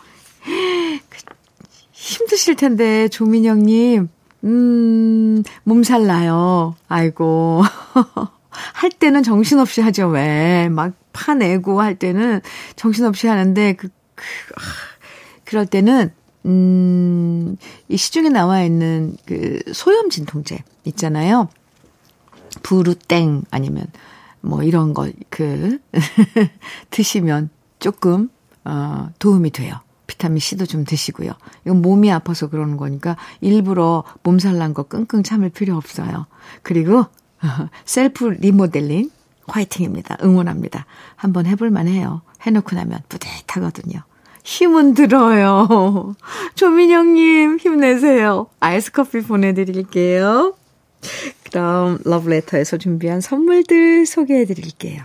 힘드실 1.93 2.57
텐데, 2.57 3.09
조민영님. 3.09 4.09
음, 4.45 5.43
몸살 5.65 6.07
나요. 6.07 6.77
아이고. 6.89 7.63
할 8.51 8.91
때는 8.91 9.23
정신없이 9.23 9.81
하죠, 9.81 10.09
왜. 10.09 10.69
막 10.69 10.93
파내고 11.13 11.81
할 11.81 11.97
때는 11.97 12.41
정신없이 12.77 13.27
하는데, 13.27 13.73
그, 13.75 13.89
그, 14.15 14.25
그럴 15.45 15.67
때는, 15.67 16.13
음, 16.47 17.57
이 17.89 17.97
시중에 17.97 18.29
나와 18.29 18.63
있는 18.63 19.17
그 19.25 19.61
소염 19.73 20.11
진통제 20.11 20.63
있잖아요. 20.85 21.49
부루땡 22.63 23.45
아니면 23.51 23.87
뭐 24.41 24.63
이런 24.63 24.93
거, 24.93 25.11
그, 25.31 25.79
드시면 26.91 27.49
조금, 27.79 28.29
어, 28.65 29.09
도움이 29.19 29.51
돼요. 29.51 29.84
비타민 30.07 30.39
C도 30.39 30.67
좀 30.67 30.85
드시고요. 30.85 31.33
이건 31.65 31.81
몸이 31.83 32.13
아파서 32.13 32.49
그러는 32.49 32.77
거니까 32.77 33.17
일부러 33.41 34.05
몸살 34.23 34.59
난 34.59 34.75
거 34.75 34.83
끙끙 34.85 35.23
참을 35.23 35.51
필요 35.51 35.77
없어요. 35.77 36.27
그리고 36.63 37.07
셀프 37.85 38.25
리모델링 38.27 39.11
화이팅입니다. 39.47 40.17
응원합니다. 40.23 40.87
한번 41.17 41.47
해볼 41.47 41.71
만 41.71 41.87
해요. 41.89 42.23
해놓고 42.43 42.75
나면 42.77 43.01
뿌듯하거든요. 43.09 44.01
힘은 44.43 44.95
들어요. 44.95 46.15
조민영님, 46.55 47.59
힘내세요. 47.59 48.47
아이스 48.61 48.93
커피 48.93 49.21
보내드릴게요. 49.23 50.55
그럼 51.45 51.99
러브레터에서 52.05 52.77
준비한 52.79 53.21
선물들 53.21 54.07
소개해드릴게요. 54.07 55.05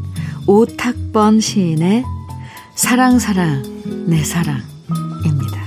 오탁번 0.47 1.39
시인의 1.39 2.03
사랑 2.73 3.19
사랑 3.19 3.61
내 4.07 4.23
사랑 4.23 4.59
입니다. 5.23 5.61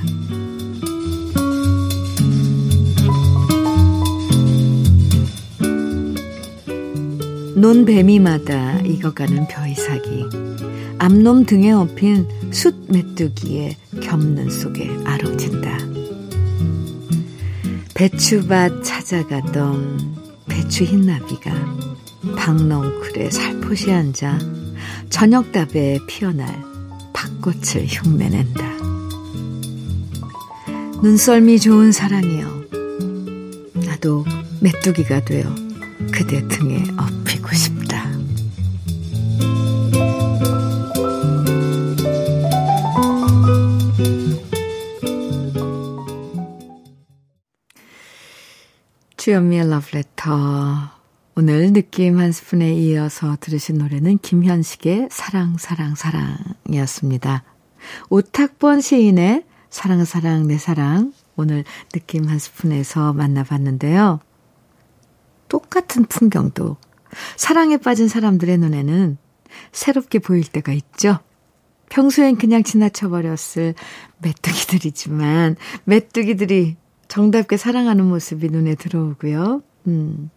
논뱀이마다 7.56 8.80
익어가는 8.80 9.46
벼이삭이 9.46 10.26
앞놈 10.98 11.46
등에 11.46 11.70
업힌 11.70 12.26
숯 12.50 12.74
메뚜기의 12.88 13.76
겹는 14.02 14.50
속에 14.50 14.90
아롱진다. 15.04 15.78
배추밭 17.94 18.82
찾아가던 18.82 20.16
배추 20.46 20.84
흰나비가 20.84 21.52
박넝쿨에 22.36 23.30
살포시 23.30 23.92
앉아 23.92 24.63
저녁답에 25.10 25.98
피어날 26.06 26.62
밭꽃을 27.12 27.86
흉내낸다. 27.86 28.64
눈썰미 31.02 31.60
좋은 31.60 31.92
사랑이여. 31.92 32.64
나도 33.86 34.24
메뚜기가 34.60 35.24
되어 35.24 35.54
그대 36.10 36.46
등에 36.48 36.84
업히고 36.96 37.52
싶다. 37.52 38.04
주연미의 49.16 49.70
러브레터. 49.70 50.93
오늘 51.36 51.72
느낌 51.72 52.20
한 52.20 52.30
스푼에 52.30 52.72
이어서 52.74 53.36
들으신 53.40 53.78
노래는 53.78 54.18
김현식의 54.18 55.08
사랑, 55.10 55.56
사랑, 55.58 55.96
사랑이었습니다. 55.96 57.42
오탁번 58.08 58.80
시인의 58.80 59.44
사랑, 59.68 60.04
사랑, 60.04 60.46
내 60.46 60.58
사랑. 60.58 61.12
오늘 61.34 61.64
느낌 61.90 62.28
한 62.28 62.38
스푼에서 62.38 63.12
만나봤는데요. 63.14 64.20
똑같은 65.48 66.04
풍경도 66.04 66.76
사랑에 67.34 67.78
빠진 67.78 68.06
사람들의 68.06 68.56
눈에는 68.58 69.18
새롭게 69.72 70.20
보일 70.20 70.44
때가 70.44 70.72
있죠. 70.72 71.18
평소엔 71.90 72.36
그냥 72.36 72.62
지나쳐버렸을 72.62 73.74
메뚜기들이지만, 74.18 75.56
메뚜기들이 75.82 76.76
정답게 77.08 77.56
사랑하는 77.56 78.04
모습이 78.06 78.48
눈에 78.50 78.76
들어오고요. 78.76 79.62
음. 79.88 80.30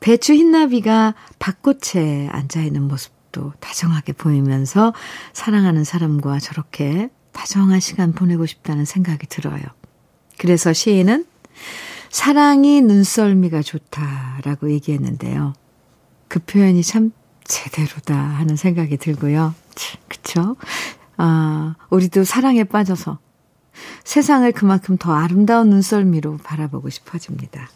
배추 0.00 0.34
흰나비가 0.34 1.14
밭꽃에 1.38 2.28
앉아있는 2.28 2.82
모습도 2.82 3.52
다정하게 3.60 4.12
보이면서 4.12 4.92
사랑하는 5.32 5.84
사람과 5.84 6.38
저렇게 6.38 7.10
다정한 7.32 7.80
시간 7.80 8.12
보내고 8.12 8.46
싶다는 8.46 8.84
생각이 8.84 9.26
들어요. 9.26 9.62
그래서 10.38 10.72
시인은 10.72 11.26
사랑이 12.10 12.80
눈썰미가 12.80 13.62
좋다라고 13.62 14.70
얘기했는데요. 14.72 15.52
그 16.28 16.40
표현이 16.40 16.82
참 16.82 17.12
제대로다 17.44 18.14
하는 18.16 18.56
생각이 18.56 18.96
들고요. 18.96 19.54
그쵸? 20.08 20.56
아, 21.16 21.74
우리도 21.90 22.24
사랑에 22.24 22.64
빠져서 22.64 23.18
세상을 24.04 24.50
그만큼 24.52 24.96
더 24.96 25.12
아름다운 25.12 25.70
눈썰미로 25.70 26.38
바라보고 26.38 26.90
싶어집니다. 26.90 27.68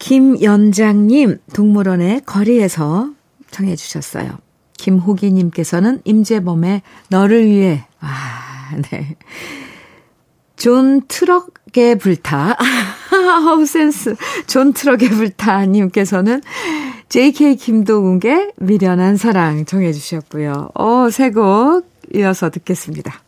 김연장님, 0.00 1.38
동물원의 1.52 2.22
거리에서 2.26 3.10
청해 3.50 3.76
주셨어요. 3.76 4.38
김호기님께서는 4.78 6.00
임재범의 6.04 6.82
너를 7.10 7.46
위해, 7.46 7.84
아, 8.00 8.70
네. 8.90 9.16
존 10.56 11.02
트럭의 11.06 11.98
불타, 11.98 12.56
하우 13.10 13.64
센스, 13.66 14.16
존 14.46 14.72
트럭의 14.72 15.10
불타님께서는 15.10 16.40
JK 17.10 17.56
김동욱의 17.56 18.52
미련한 18.56 19.16
사랑 19.16 19.64
정해 19.66 19.92
주셨고요. 19.92 20.70
어, 20.74 21.10
새곡 21.10 21.88
이어서 22.14 22.50
듣겠습니다. 22.50 23.22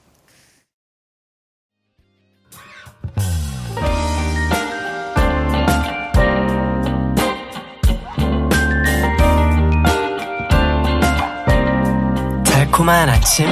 달콤한 12.73 13.09
아침 13.11 13.47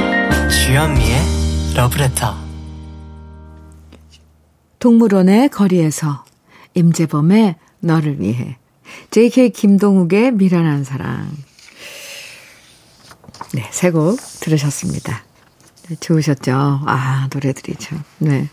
주현미의 0.49 1.19
러브레터 1.77 2.35
동물원의 4.79 5.51
거리에서 5.51 6.25
임재범의 6.75 7.57
너를 7.81 8.19
위해 8.21 8.57
JK 9.11 9.51
김동욱의 9.51 10.33
미련한 10.33 10.85
사랑 10.85 11.29
네, 13.53 13.69
세 13.71 13.91
곡 13.91 14.19
들으셨습니다. 14.41 15.23
네, 15.89 15.97
좋으셨죠? 15.97 16.53
아, 16.87 17.29
노래들이 17.33 17.77
참. 17.77 18.03
네. 18.19 18.49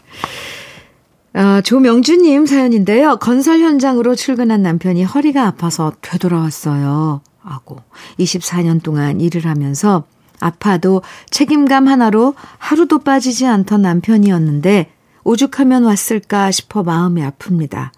아, 1.33 1.61
조명주님 1.61 2.45
사연인데요. 2.45 3.17
건설 3.17 3.59
현장으로 3.61 4.15
출근한 4.15 4.63
남편이 4.63 5.03
허리가 5.05 5.47
아파서 5.47 5.93
되돌아왔어요. 6.01 7.21
하고 7.41 7.77
24년 8.19 8.83
동안 8.83 9.21
일을 9.21 9.45
하면서 9.45 10.03
아파도 10.39 11.01
책임감 11.29 11.87
하나로 11.87 12.35
하루도 12.57 12.99
빠지지 12.99 13.45
않던 13.45 13.81
남편이었는데 13.81 14.91
오죽하면 15.23 15.83
왔을까 15.83 16.51
싶어 16.51 16.83
마음이 16.83 17.21
아픕니다. 17.21 17.91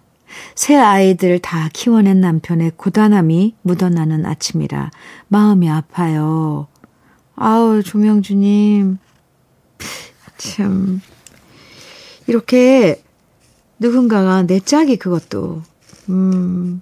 새 0.56 0.76
아이들 0.76 1.40
다 1.40 1.70
키워낸 1.74 2.22
남편의 2.22 2.74
고단함이 2.78 3.56
묻어나는 3.62 4.26
아침이라 4.26 4.92
마음이 5.28 5.70
아파요. 5.70 6.68
아우, 7.36 7.82
조명주님. 7.84 8.98
참. 10.38 11.02
이렇게 12.28 13.02
누군가가 13.80 14.44
내 14.44 14.60
짝이 14.60 14.98
그것도, 14.98 15.64
음, 16.10 16.82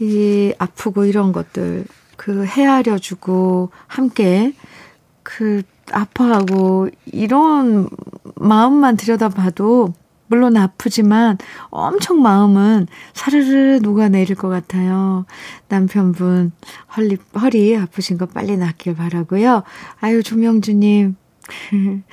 이 0.00 0.52
아프고 0.58 1.04
이런 1.04 1.32
것들, 1.32 1.84
그 2.20 2.44
헤아려 2.44 2.98
주고, 2.98 3.70
함께, 3.86 4.52
그, 5.22 5.62
아파하고, 5.90 6.90
이런 7.06 7.88
마음만 8.34 8.98
들여다봐도, 8.98 9.94
물론 10.26 10.58
아프지만 10.58 11.38
엄청 11.70 12.20
마음은 12.20 12.88
사르르 13.14 13.78
녹아내릴 13.82 14.36
것 14.36 14.50
같아요. 14.50 15.24
남편분 15.68 16.52
허리, 16.94 17.16
허리 17.40 17.74
아프신 17.78 18.18
거 18.18 18.26
빨리 18.26 18.58
낫길 18.58 18.96
바라고요. 18.96 19.62
아유, 20.00 20.22
조명주님. 20.22 21.16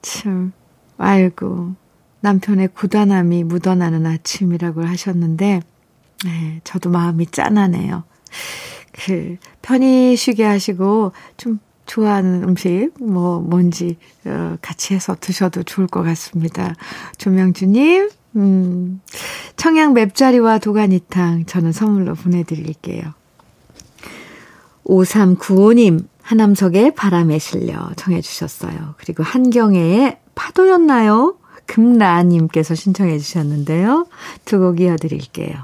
참, 0.00 0.52
아이고. 0.96 1.74
남편의 2.20 2.68
고단함이 2.68 3.44
묻어나는 3.44 4.06
아침이라고 4.06 4.86
하셨는데, 4.86 5.60
네, 6.24 6.60
저도 6.64 6.88
마음이 6.88 7.26
짠하네요. 7.26 8.04
그, 8.94 9.36
편히 9.62 10.16
쉬게 10.16 10.44
하시고, 10.44 11.12
좀 11.36 11.58
좋아하는 11.86 12.44
음식, 12.44 12.90
뭐, 13.00 13.40
뭔지, 13.40 13.96
어, 14.24 14.56
같이 14.62 14.94
해서 14.94 15.16
드셔도 15.20 15.62
좋을 15.62 15.86
것 15.86 16.02
같습니다. 16.02 16.74
조명주님, 17.18 18.08
음, 18.36 19.00
청양 19.56 19.94
맵자리와 19.94 20.58
도가니탕 20.58 21.46
저는 21.46 21.72
선물로 21.72 22.14
보내드릴게요. 22.14 23.12
5395님, 24.84 26.06
하남석의 26.22 26.94
바람에 26.94 27.38
실려 27.38 27.90
정해주셨어요. 27.96 28.94
그리고 28.98 29.22
한경애의 29.22 30.18
파도였나요? 30.34 31.36
금라님께서 31.66 32.74
신청해 32.74 33.18
주셨는데요. 33.18 34.06
두 34.44 34.58
곡 34.58 34.80
이어드릴게요. 34.80 35.54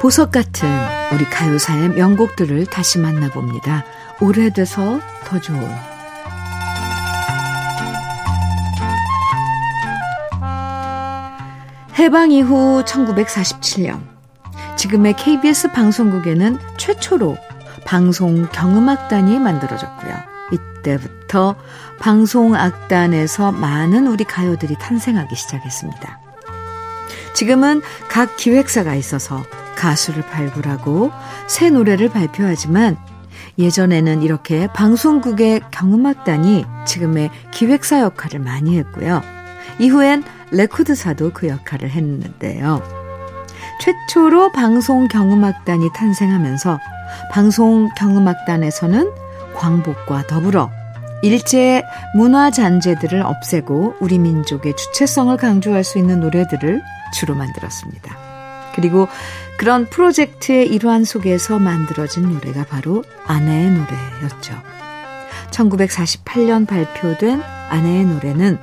보석 0.00 0.30
같은 0.30 0.68
우리 1.12 1.24
가요사의 1.24 1.88
명곡들을 1.90 2.66
다시 2.66 3.00
만나봅니다. 3.00 3.84
오래돼서 4.20 5.00
더 5.24 5.40
좋은 5.40 5.68
해방 11.98 12.30
이후 12.30 12.84
1947년 12.84 14.00
지금의 14.76 15.16
KBS 15.16 15.72
방송국에는 15.72 16.60
최초로 16.76 17.36
방송 17.84 18.48
경음악단이 18.50 19.40
만들어졌고요. 19.40 20.14
이때부터 20.52 21.56
방송악단에서 21.98 23.50
많은 23.50 24.06
우리 24.06 24.22
가요들이 24.22 24.76
탄생하기 24.78 25.34
시작했습니다. 25.34 26.27
지금은 27.38 27.82
각 28.08 28.36
기획사가 28.36 28.96
있어서 28.96 29.44
가수를 29.76 30.22
발굴하고 30.22 31.12
새 31.46 31.70
노래를 31.70 32.08
발표하지만 32.08 32.96
예전에는 33.60 34.22
이렇게 34.22 34.66
방송국의 34.74 35.60
경음악단이 35.70 36.64
지금의 36.84 37.30
기획사 37.52 38.00
역할을 38.00 38.40
많이 38.40 38.76
했고요. 38.76 39.22
이후엔 39.78 40.24
레코드사도 40.50 41.30
그 41.32 41.46
역할을 41.46 41.90
했는데요. 41.90 42.82
최초로 43.82 44.50
방송 44.50 45.06
경음악단이 45.06 45.90
탄생하면서 45.94 46.80
방송 47.30 47.88
경음악단에서는 47.96 49.12
광복과 49.54 50.26
더불어 50.26 50.72
일제의 51.22 51.84
문화 52.16 52.50
잔재들을 52.50 53.22
없애고 53.22 53.94
우리 54.00 54.18
민족의 54.18 54.74
주체성을 54.74 55.36
강조할 55.36 55.84
수 55.84 55.98
있는 55.98 56.18
노래들을 56.18 56.82
주로 57.12 57.34
만들었습니다. 57.34 58.16
그리고 58.74 59.08
그런 59.56 59.86
프로젝트의 59.86 60.68
일환 60.68 61.04
속에서 61.04 61.58
만들어진 61.58 62.30
노래가 62.30 62.64
바로 62.64 63.02
아내의 63.26 63.70
노래였죠. 63.70 64.54
1948년 65.50 66.66
발표된 66.66 67.42
아내의 67.70 68.04
노래는 68.04 68.58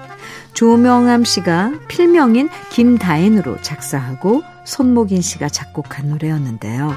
조명암 0.53 1.25
씨가 1.25 1.73
필명인 1.89 2.49
김다인으로 2.69 3.61
작사하고 3.61 4.43
손목인 4.63 5.21
씨가 5.21 5.49
작곡한 5.49 6.09
노래였는데요. 6.09 6.95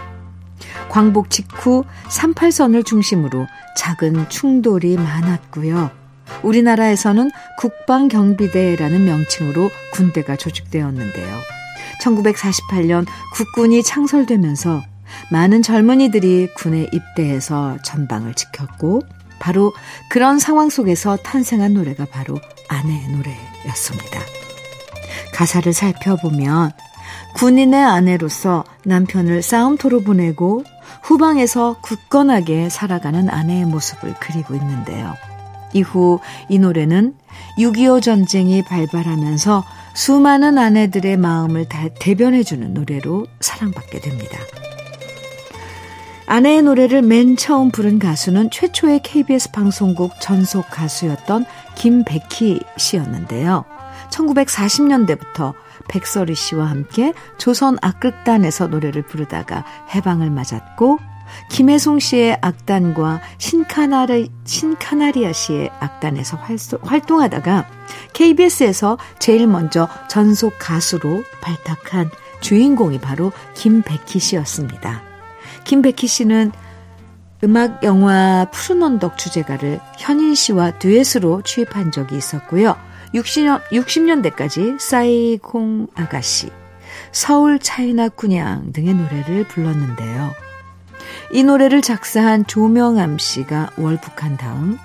광복 0.88 1.30
직후 1.30 1.84
38선을 2.08 2.84
중심으로 2.84 3.46
작은 3.76 4.28
충돌이 4.28 4.96
많았고요. 4.96 5.90
우리나라에서는 6.42 7.30
국방경비대라는 7.58 9.04
명칭으로 9.04 9.70
군대가 9.92 10.36
조직되었는데요. 10.36 11.38
1948년 12.02 13.06
국군이 13.34 13.82
창설되면서 13.82 14.82
많은 15.30 15.62
젊은이들이 15.62 16.50
군에 16.54 16.86
입대해서 16.92 17.78
전방을 17.82 18.34
지켰고 18.34 19.02
바로 19.38 19.72
그런 20.10 20.38
상황 20.38 20.68
속에서 20.68 21.16
탄생한 21.16 21.74
노래가 21.74 22.06
바로 22.06 22.38
아내의 22.68 23.08
노래였습니다. 23.08 24.20
가사를 25.32 25.72
살펴보면 25.72 26.72
군인의 27.36 27.80
아내로서 27.80 28.64
남편을 28.84 29.42
싸움터로 29.42 30.00
보내고 30.00 30.64
후방에서 31.02 31.76
굳건하게 31.80 32.68
살아가는 32.68 33.30
아내의 33.30 33.64
모습을 33.66 34.14
그리고 34.18 34.54
있는데요. 34.54 35.14
이후 35.72 36.20
이 36.48 36.58
노래는 36.58 37.14
6.25 37.58 38.02
전쟁이 38.02 38.62
발발하면서 38.62 39.64
수많은 39.94 40.58
아내들의 40.58 41.16
마음을 41.16 41.66
대변해주는 41.98 42.72
노래로 42.74 43.26
사랑받게 43.40 44.00
됩니다. 44.00 44.38
아내의 46.26 46.62
노래를 46.62 47.02
맨 47.02 47.36
처음 47.36 47.70
부른 47.70 47.98
가수는 47.98 48.50
최초의 48.50 49.00
KBS 49.02 49.50
방송국 49.50 50.20
전속 50.20 50.66
가수였던 50.70 51.46
김백희 51.74 52.60
씨였는데요. 52.76 53.64
1940년대부터 54.10 55.54
백설이 55.88 56.34
씨와 56.34 56.66
함께 56.66 57.14
조선 57.38 57.78
악극단에서 57.80 58.66
노래를 58.66 59.02
부르다가 59.02 59.64
해방을 59.94 60.30
맞았고 60.30 60.98
김혜송 61.48 61.98
씨의 61.98 62.38
악단과 62.40 63.20
신카나리, 63.38 64.30
신카나리아 64.44 65.32
씨의 65.32 65.70
악단에서 65.80 66.38
활동, 66.82 67.20
하다가 67.20 67.66
KBS에서 68.12 68.98
제일 69.18 69.46
먼저 69.46 69.88
전속 70.08 70.54
가수로 70.58 71.24
발탁한 71.40 72.10
주인공이 72.40 73.00
바로 73.00 73.32
김백희 73.54 74.18
씨였습니다. 74.18 75.02
김백희 75.64 76.06
씨는 76.06 76.52
음악 77.44 77.82
영화 77.82 78.46
푸른 78.52 78.82
언덕 78.82 79.16
주제가를 79.16 79.80
현인 79.96 80.34
씨와 80.34 80.78
듀엣으로 80.78 81.42
취입한 81.42 81.92
적이 81.92 82.16
있었고요. 82.16 82.76
60년, 83.14 83.62
60년대까지 83.70 84.78
사이콩 84.78 85.86
아가씨, 85.94 86.50
서울 87.10 87.58
차이나 87.58 88.08
꾸냥 88.08 88.72
등의 88.72 88.94
노래를 88.94 89.44
불렀는데요. 89.48 90.47
이 91.30 91.42
노래를 91.44 91.82
작사한 91.82 92.46
조명암 92.46 93.18
씨가 93.18 93.70
월북한 93.76 94.36
다음 94.36 94.78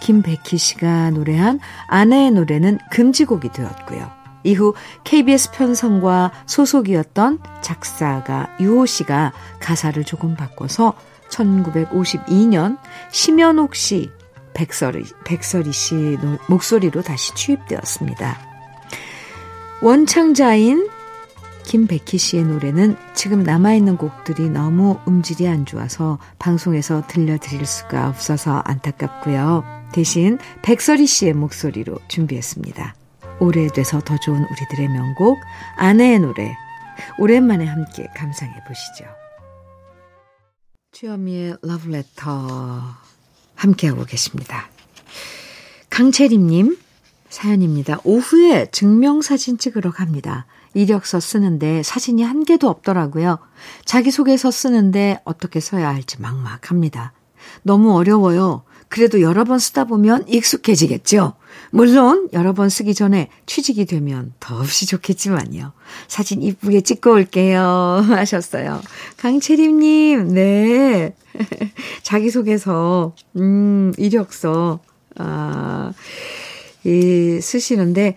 김백희 0.00 0.58
씨가 0.58 1.10
노래한 1.10 1.60
아내의 1.86 2.32
노래는 2.32 2.78
금지곡이 2.90 3.50
되었고요. 3.52 4.10
이후 4.44 4.74
KBS 5.04 5.50
편성과 5.52 6.32
소속이었던 6.46 7.40
작사가 7.60 8.48
유호 8.60 8.86
씨가 8.86 9.32
가사를 9.60 10.02
조금 10.04 10.36
바꿔서 10.36 10.94
1952년 11.30 12.78
심연옥 13.10 13.74
씨, 13.74 14.10
백설희, 14.54 15.04
백설희 15.24 15.72
씨 15.72 16.16
목소리로 16.48 17.02
다시 17.02 17.34
취입되었습니다. 17.34 18.38
원창자인 19.82 20.88
김백희 21.68 22.16
씨의 22.16 22.44
노래는 22.44 22.96
지금 23.14 23.42
남아있는 23.42 23.98
곡들이 23.98 24.48
너무 24.48 24.98
음질이 25.06 25.46
안 25.46 25.66
좋아서 25.66 26.18
방송에서 26.38 27.06
들려드릴 27.06 27.66
수가 27.66 28.08
없어서 28.08 28.62
안타깝고요. 28.64 29.62
대신 29.92 30.38
백설이 30.62 31.06
씨의 31.06 31.34
목소리로 31.34 31.98
준비했습니다. 32.08 32.94
오래돼서 33.40 34.00
더 34.00 34.18
좋은 34.18 34.46
우리들의 34.50 34.88
명곡 34.88 35.38
아내의 35.76 36.20
노래 36.20 36.56
오랜만에 37.18 37.66
함께 37.66 38.06
감상해 38.16 38.54
보시죠. 38.66 39.04
주현미의 40.92 41.58
러브레터 41.60 42.80
함께하고 43.56 44.06
계십니다. 44.06 44.70
강채림님 45.90 46.78
사연입니다. 47.28 47.98
오후에 48.04 48.70
증명사진 48.72 49.58
찍으러 49.58 49.90
갑니다. 49.90 50.46
이력서 50.78 51.18
쓰는데 51.18 51.82
사진이 51.82 52.22
한 52.22 52.44
개도 52.44 52.68
없더라고요. 52.68 53.38
자기소개서 53.84 54.52
쓰는데 54.52 55.20
어떻게 55.24 55.58
써야 55.58 55.88
할지 55.88 56.20
막막합니다. 56.20 57.12
너무 57.64 57.96
어려워요. 57.96 58.62
그래도 58.88 59.20
여러 59.20 59.42
번 59.42 59.58
쓰다 59.58 59.84
보면 59.84 60.28
익숙해지겠죠? 60.28 61.34
물론 61.72 62.28
여러 62.32 62.52
번 62.52 62.68
쓰기 62.68 62.94
전에 62.94 63.28
취직이 63.44 63.86
되면 63.86 64.32
더없이 64.38 64.86
좋겠지만요. 64.86 65.72
사진 66.06 66.42
이쁘게 66.42 66.82
찍고 66.82 67.10
올게요. 67.10 67.60
하셨어요. 68.08 68.80
강채림님, 69.16 70.28
네. 70.32 71.16
자기소개서, 72.02 73.14
음, 73.36 73.92
이력서, 73.98 74.78
아, 75.16 75.92
이, 76.84 77.40
쓰시는데, 77.42 78.16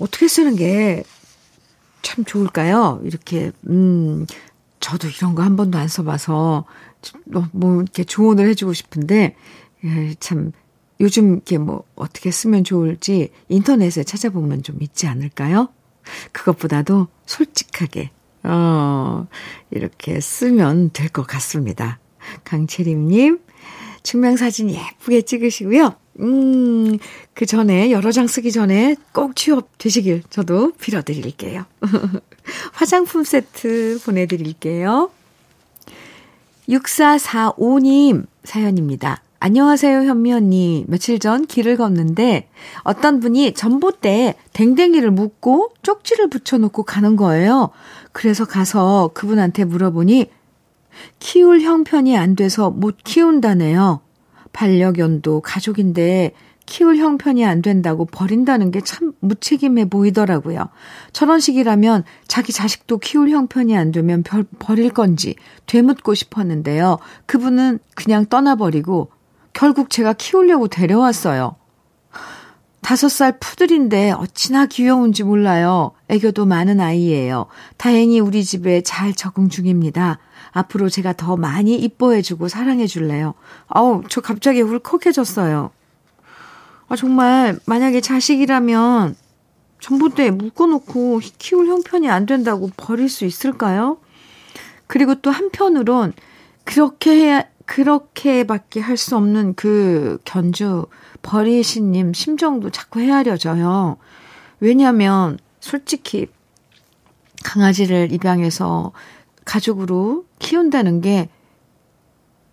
어떻게 0.00 0.28
쓰는 0.28 0.56
게 0.56 1.04
참 2.02 2.24
좋을까요? 2.24 3.00
이렇게, 3.04 3.52
음, 3.68 4.26
저도 4.80 5.08
이런 5.08 5.34
거 5.34 5.42
한 5.42 5.56
번도 5.56 5.78
안 5.78 5.88
써봐서, 5.88 6.64
뭐, 7.52 7.82
이렇게 7.82 8.04
조언을 8.04 8.48
해주고 8.48 8.72
싶은데, 8.72 9.36
예, 9.84 10.14
참, 10.20 10.52
요즘 11.00 11.38
이게 11.38 11.56
뭐 11.58 11.84
어떻게 11.96 12.30
쓰면 12.30 12.64
좋을지 12.64 13.30
인터넷에 13.48 14.04
찾아보면 14.04 14.62
좀 14.62 14.76
있지 14.82 15.06
않을까요? 15.06 15.68
그것보다도 16.32 17.08
솔직하게, 17.26 18.10
어, 18.44 19.26
이렇게 19.70 20.20
쓰면 20.20 20.90
될 20.92 21.08
것 21.08 21.26
같습니다. 21.26 21.98
강채림님, 22.44 23.40
증명사진 24.02 24.70
예쁘게 24.70 25.22
찍으시고요. 25.22 25.94
음, 26.20 26.98
그 27.34 27.46
전에, 27.46 27.90
여러 27.90 28.12
장 28.12 28.26
쓰기 28.26 28.52
전에 28.52 28.96
꼭 29.12 29.36
취업되시길 29.36 30.24
저도 30.30 30.72
빌어드릴게요. 30.72 31.64
화장품 32.72 33.24
세트 33.24 34.00
보내드릴게요. 34.04 35.10
6445님 36.68 38.26
사연입니다. 38.44 39.22
안녕하세요, 39.42 40.02
현미 40.02 40.32
언니. 40.34 40.84
며칠 40.86 41.18
전 41.18 41.46
길을 41.46 41.78
걷는데 41.78 42.50
어떤 42.82 43.20
분이 43.20 43.54
전봇대에 43.54 44.34
댕댕이를 44.52 45.10
묶고 45.10 45.72
쪽지를 45.82 46.28
붙여놓고 46.28 46.82
가는 46.82 47.16
거예요. 47.16 47.70
그래서 48.12 48.44
가서 48.44 49.10
그분한테 49.14 49.64
물어보니 49.64 50.26
키울 51.18 51.60
형편이 51.60 52.16
안 52.16 52.36
돼서 52.36 52.70
못 52.70 52.96
키운다네요. 53.04 54.00
반려견도 54.52 55.40
가족인데 55.42 56.32
키울 56.66 56.98
형편이 56.98 57.44
안 57.44 57.62
된다고 57.62 58.04
버린다는 58.06 58.70
게 58.70 58.80
참 58.80 59.12
무책임해 59.20 59.86
보이더라고요. 59.86 60.68
저런 61.12 61.40
식이라면 61.40 62.04
자기 62.28 62.52
자식도 62.52 62.98
키울 62.98 63.30
형편이 63.30 63.76
안 63.76 63.90
되면 63.92 64.22
별, 64.22 64.44
버릴 64.58 64.90
건지 64.90 65.34
되묻고 65.66 66.14
싶었는데요. 66.14 66.98
그분은 67.26 67.80
그냥 67.96 68.26
떠나버리고 68.26 69.10
결국 69.52 69.90
제가 69.90 70.12
키우려고 70.12 70.68
데려왔어요. 70.68 71.56
다섯 72.82 73.08
살 73.08 73.38
푸들인데 73.38 74.12
어찌나 74.12 74.66
귀여운지 74.66 75.24
몰라요. 75.24 75.92
애교도 76.08 76.46
많은 76.46 76.80
아이예요. 76.80 77.46
다행히 77.76 78.20
우리 78.20 78.42
집에 78.44 78.80
잘 78.82 79.12
적응 79.12 79.48
중입니다. 79.48 80.18
앞으로 80.52 80.88
제가 80.88 81.12
더 81.12 81.36
많이 81.36 81.76
이뻐해주고 81.76 82.48
사랑해줄래요. 82.48 83.34
아우, 83.68 84.02
저 84.08 84.20
갑자기 84.20 84.60
울컥해졌어요. 84.62 85.70
아, 86.88 86.96
정말, 86.96 87.58
만약에 87.66 88.00
자식이라면 88.00 89.14
전봇대에 89.80 90.30
묶어놓고 90.30 91.20
키울 91.38 91.68
형편이 91.68 92.10
안 92.10 92.26
된다고 92.26 92.70
버릴 92.76 93.08
수 93.08 93.24
있을까요? 93.24 93.98
그리고 94.86 95.14
또 95.14 95.30
한편으론 95.30 96.12
그렇게 96.64 97.12
해야, 97.12 97.44
그렇게밖에 97.66 98.80
할 98.80 98.96
수 98.96 99.16
없는 99.16 99.54
그 99.54 100.18
견주 100.24 100.86
버리신님 101.22 102.12
심정도 102.12 102.70
자꾸 102.70 102.98
헤아려져요. 102.98 103.96
왜냐면 104.58 105.38
솔직히 105.60 106.26
강아지를 107.44 108.12
입양해서 108.12 108.92
가족으로 109.44 110.24
키운다는 110.40 111.00
게 111.00 111.28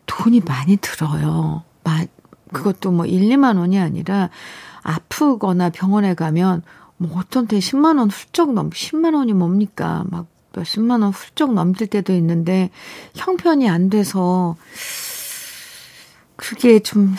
돈이 0.05 0.41
많이 0.41 0.77
들어요. 0.77 1.63
그것도 2.53 2.91
뭐 2.91 3.05
1, 3.05 3.21
2만 3.29 3.57
원이 3.57 3.79
아니라 3.79 4.29
아프거나 4.83 5.69
병원에 5.69 6.13
가면 6.13 6.63
뭐 6.97 7.19
어떤 7.19 7.47
때 7.47 7.59
10만 7.59 7.99
원 7.99 8.09
훌쩍 8.09 8.53
넘, 8.53 8.69
10만 8.69 9.15
원이 9.15 9.33
뭡니까? 9.33 10.03
막 10.09 10.27
몇십만 10.55 11.01
원 11.03 11.11
훌쩍 11.11 11.53
넘길 11.53 11.87
때도 11.87 12.13
있는데 12.13 12.71
형편이 13.15 13.69
안 13.69 13.89
돼서 13.89 14.55
그게 16.35 16.79
좀 16.79 17.13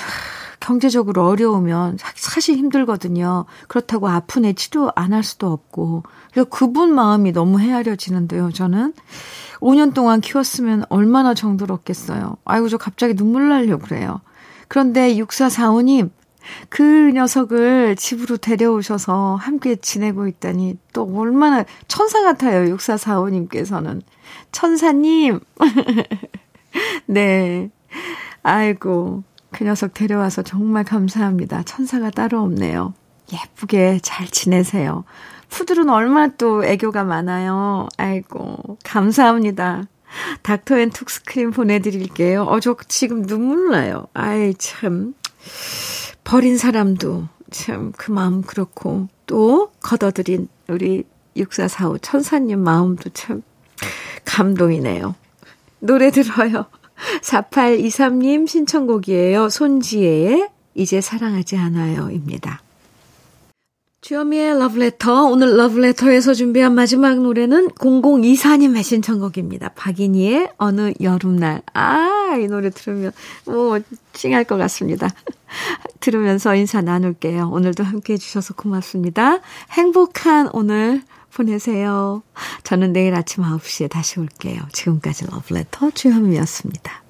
경제적으로 0.60 1.26
어려우면 1.26 1.98
사실 2.14 2.56
힘들거든요. 2.56 3.44
그렇다고 3.68 4.08
아픈 4.08 4.44
애 4.44 4.52
치료 4.52 4.90
안 4.96 5.12
할 5.12 5.22
수도 5.22 5.50
없고. 5.52 6.02
그래서 6.32 6.48
그분 6.48 6.94
마음이 6.94 7.32
너무 7.32 7.60
헤아려지는데요, 7.60 8.52
저는. 8.52 8.92
5년 9.60 9.94
동안 9.94 10.20
키웠으면 10.20 10.84
얼마나 10.88 11.34
정들었겠어요. 11.34 12.36
아이고, 12.44 12.68
저 12.68 12.76
갑자기 12.76 13.14
눈물 13.14 13.48
날려고 13.48 13.84
그래요. 13.84 14.20
그런데 14.68 15.14
6445님, 15.16 16.10
그 16.68 17.10
녀석을 17.12 17.96
집으로 17.96 18.36
데려오셔서 18.36 19.36
함께 19.36 19.76
지내고 19.76 20.28
있다니 20.28 20.78
또 20.92 21.10
얼마나 21.16 21.64
천사 21.88 22.22
같아요. 22.22 22.74
6445님께서는. 22.76 24.02
천사님. 24.52 25.40
네. 27.06 27.70
아이고, 28.42 29.24
그 29.50 29.64
녀석 29.64 29.94
데려와서 29.94 30.42
정말 30.42 30.84
감사합니다. 30.84 31.62
천사가 31.64 32.10
따로 32.10 32.40
없네요. 32.42 32.94
예쁘게 33.32 34.00
잘 34.02 34.26
지내세요. 34.28 35.04
푸들은 35.48 35.88
얼마나 35.88 36.32
또 36.36 36.64
애교가 36.64 37.04
많아요. 37.04 37.88
아이고, 37.96 38.78
감사합니다. 38.84 39.84
닥터 40.42 40.78
앤 40.78 40.90
툭스크림 40.90 41.50
보내드릴게요. 41.50 42.42
어, 42.44 42.60
저 42.60 42.76
지금 42.88 43.26
눈물 43.26 43.70
나요. 43.70 44.06
아이, 44.14 44.54
참. 44.54 45.14
버린 46.24 46.58
사람도 46.58 47.28
참 47.50 47.92
그 47.96 48.10
마음 48.12 48.42
그렇고, 48.42 49.08
또 49.26 49.72
걷어들인 49.80 50.48
우리 50.68 51.04
6445 51.36 51.98
천사님 51.98 52.60
마음도 52.60 53.08
참 53.10 53.42
감동이네요. 54.24 55.14
노래 55.80 56.10
들어요. 56.10 56.66
4823님 57.22 58.46
신청곡이에요. 58.46 59.48
손지혜의 59.48 60.48
이제 60.74 61.00
사랑하지 61.00 61.56
않아요입니다. 61.56 62.62
주여미의 64.00 64.58
러브레터. 64.60 65.24
오늘 65.26 65.56
러브레터에서 65.56 66.32
준비한 66.32 66.74
마지막 66.74 67.20
노래는 67.20 67.70
0024님의 67.70 68.82
신청곡입니다. 68.82 69.70
박인희의 69.70 70.52
어느 70.56 70.92
여름날. 71.00 71.62
아, 71.74 72.36
이 72.40 72.46
노래 72.46 72.70
들으면, 72.70 73.10
뭐, 73.44 73.80
찡할 74.12 74.44
것 74.44 74.56
같습니다. 74.56 75.08
들으면서 76.00 76.54
인사 76.54 76.80
나눌게요. 76.80 77.50
오늘도 77.52 77.82
함께 77.82 78.12
해주셔서 78.14 78.54
고맙습니다. 78.54 79.40
행복한 79.72 80.48
오늘 80.52 81.02
보내세요. 81.38 82.22
저는 82.64 82.92
내일 82.92 83.14
아침 83.14 83.44
9시에 83.44 83.88
다시 83.88 84.18
올게요. 84.18 84.60
지금까지 84.72 85.26
러브레터 85.26 85.92
주현미였습니다. 85.92 87.07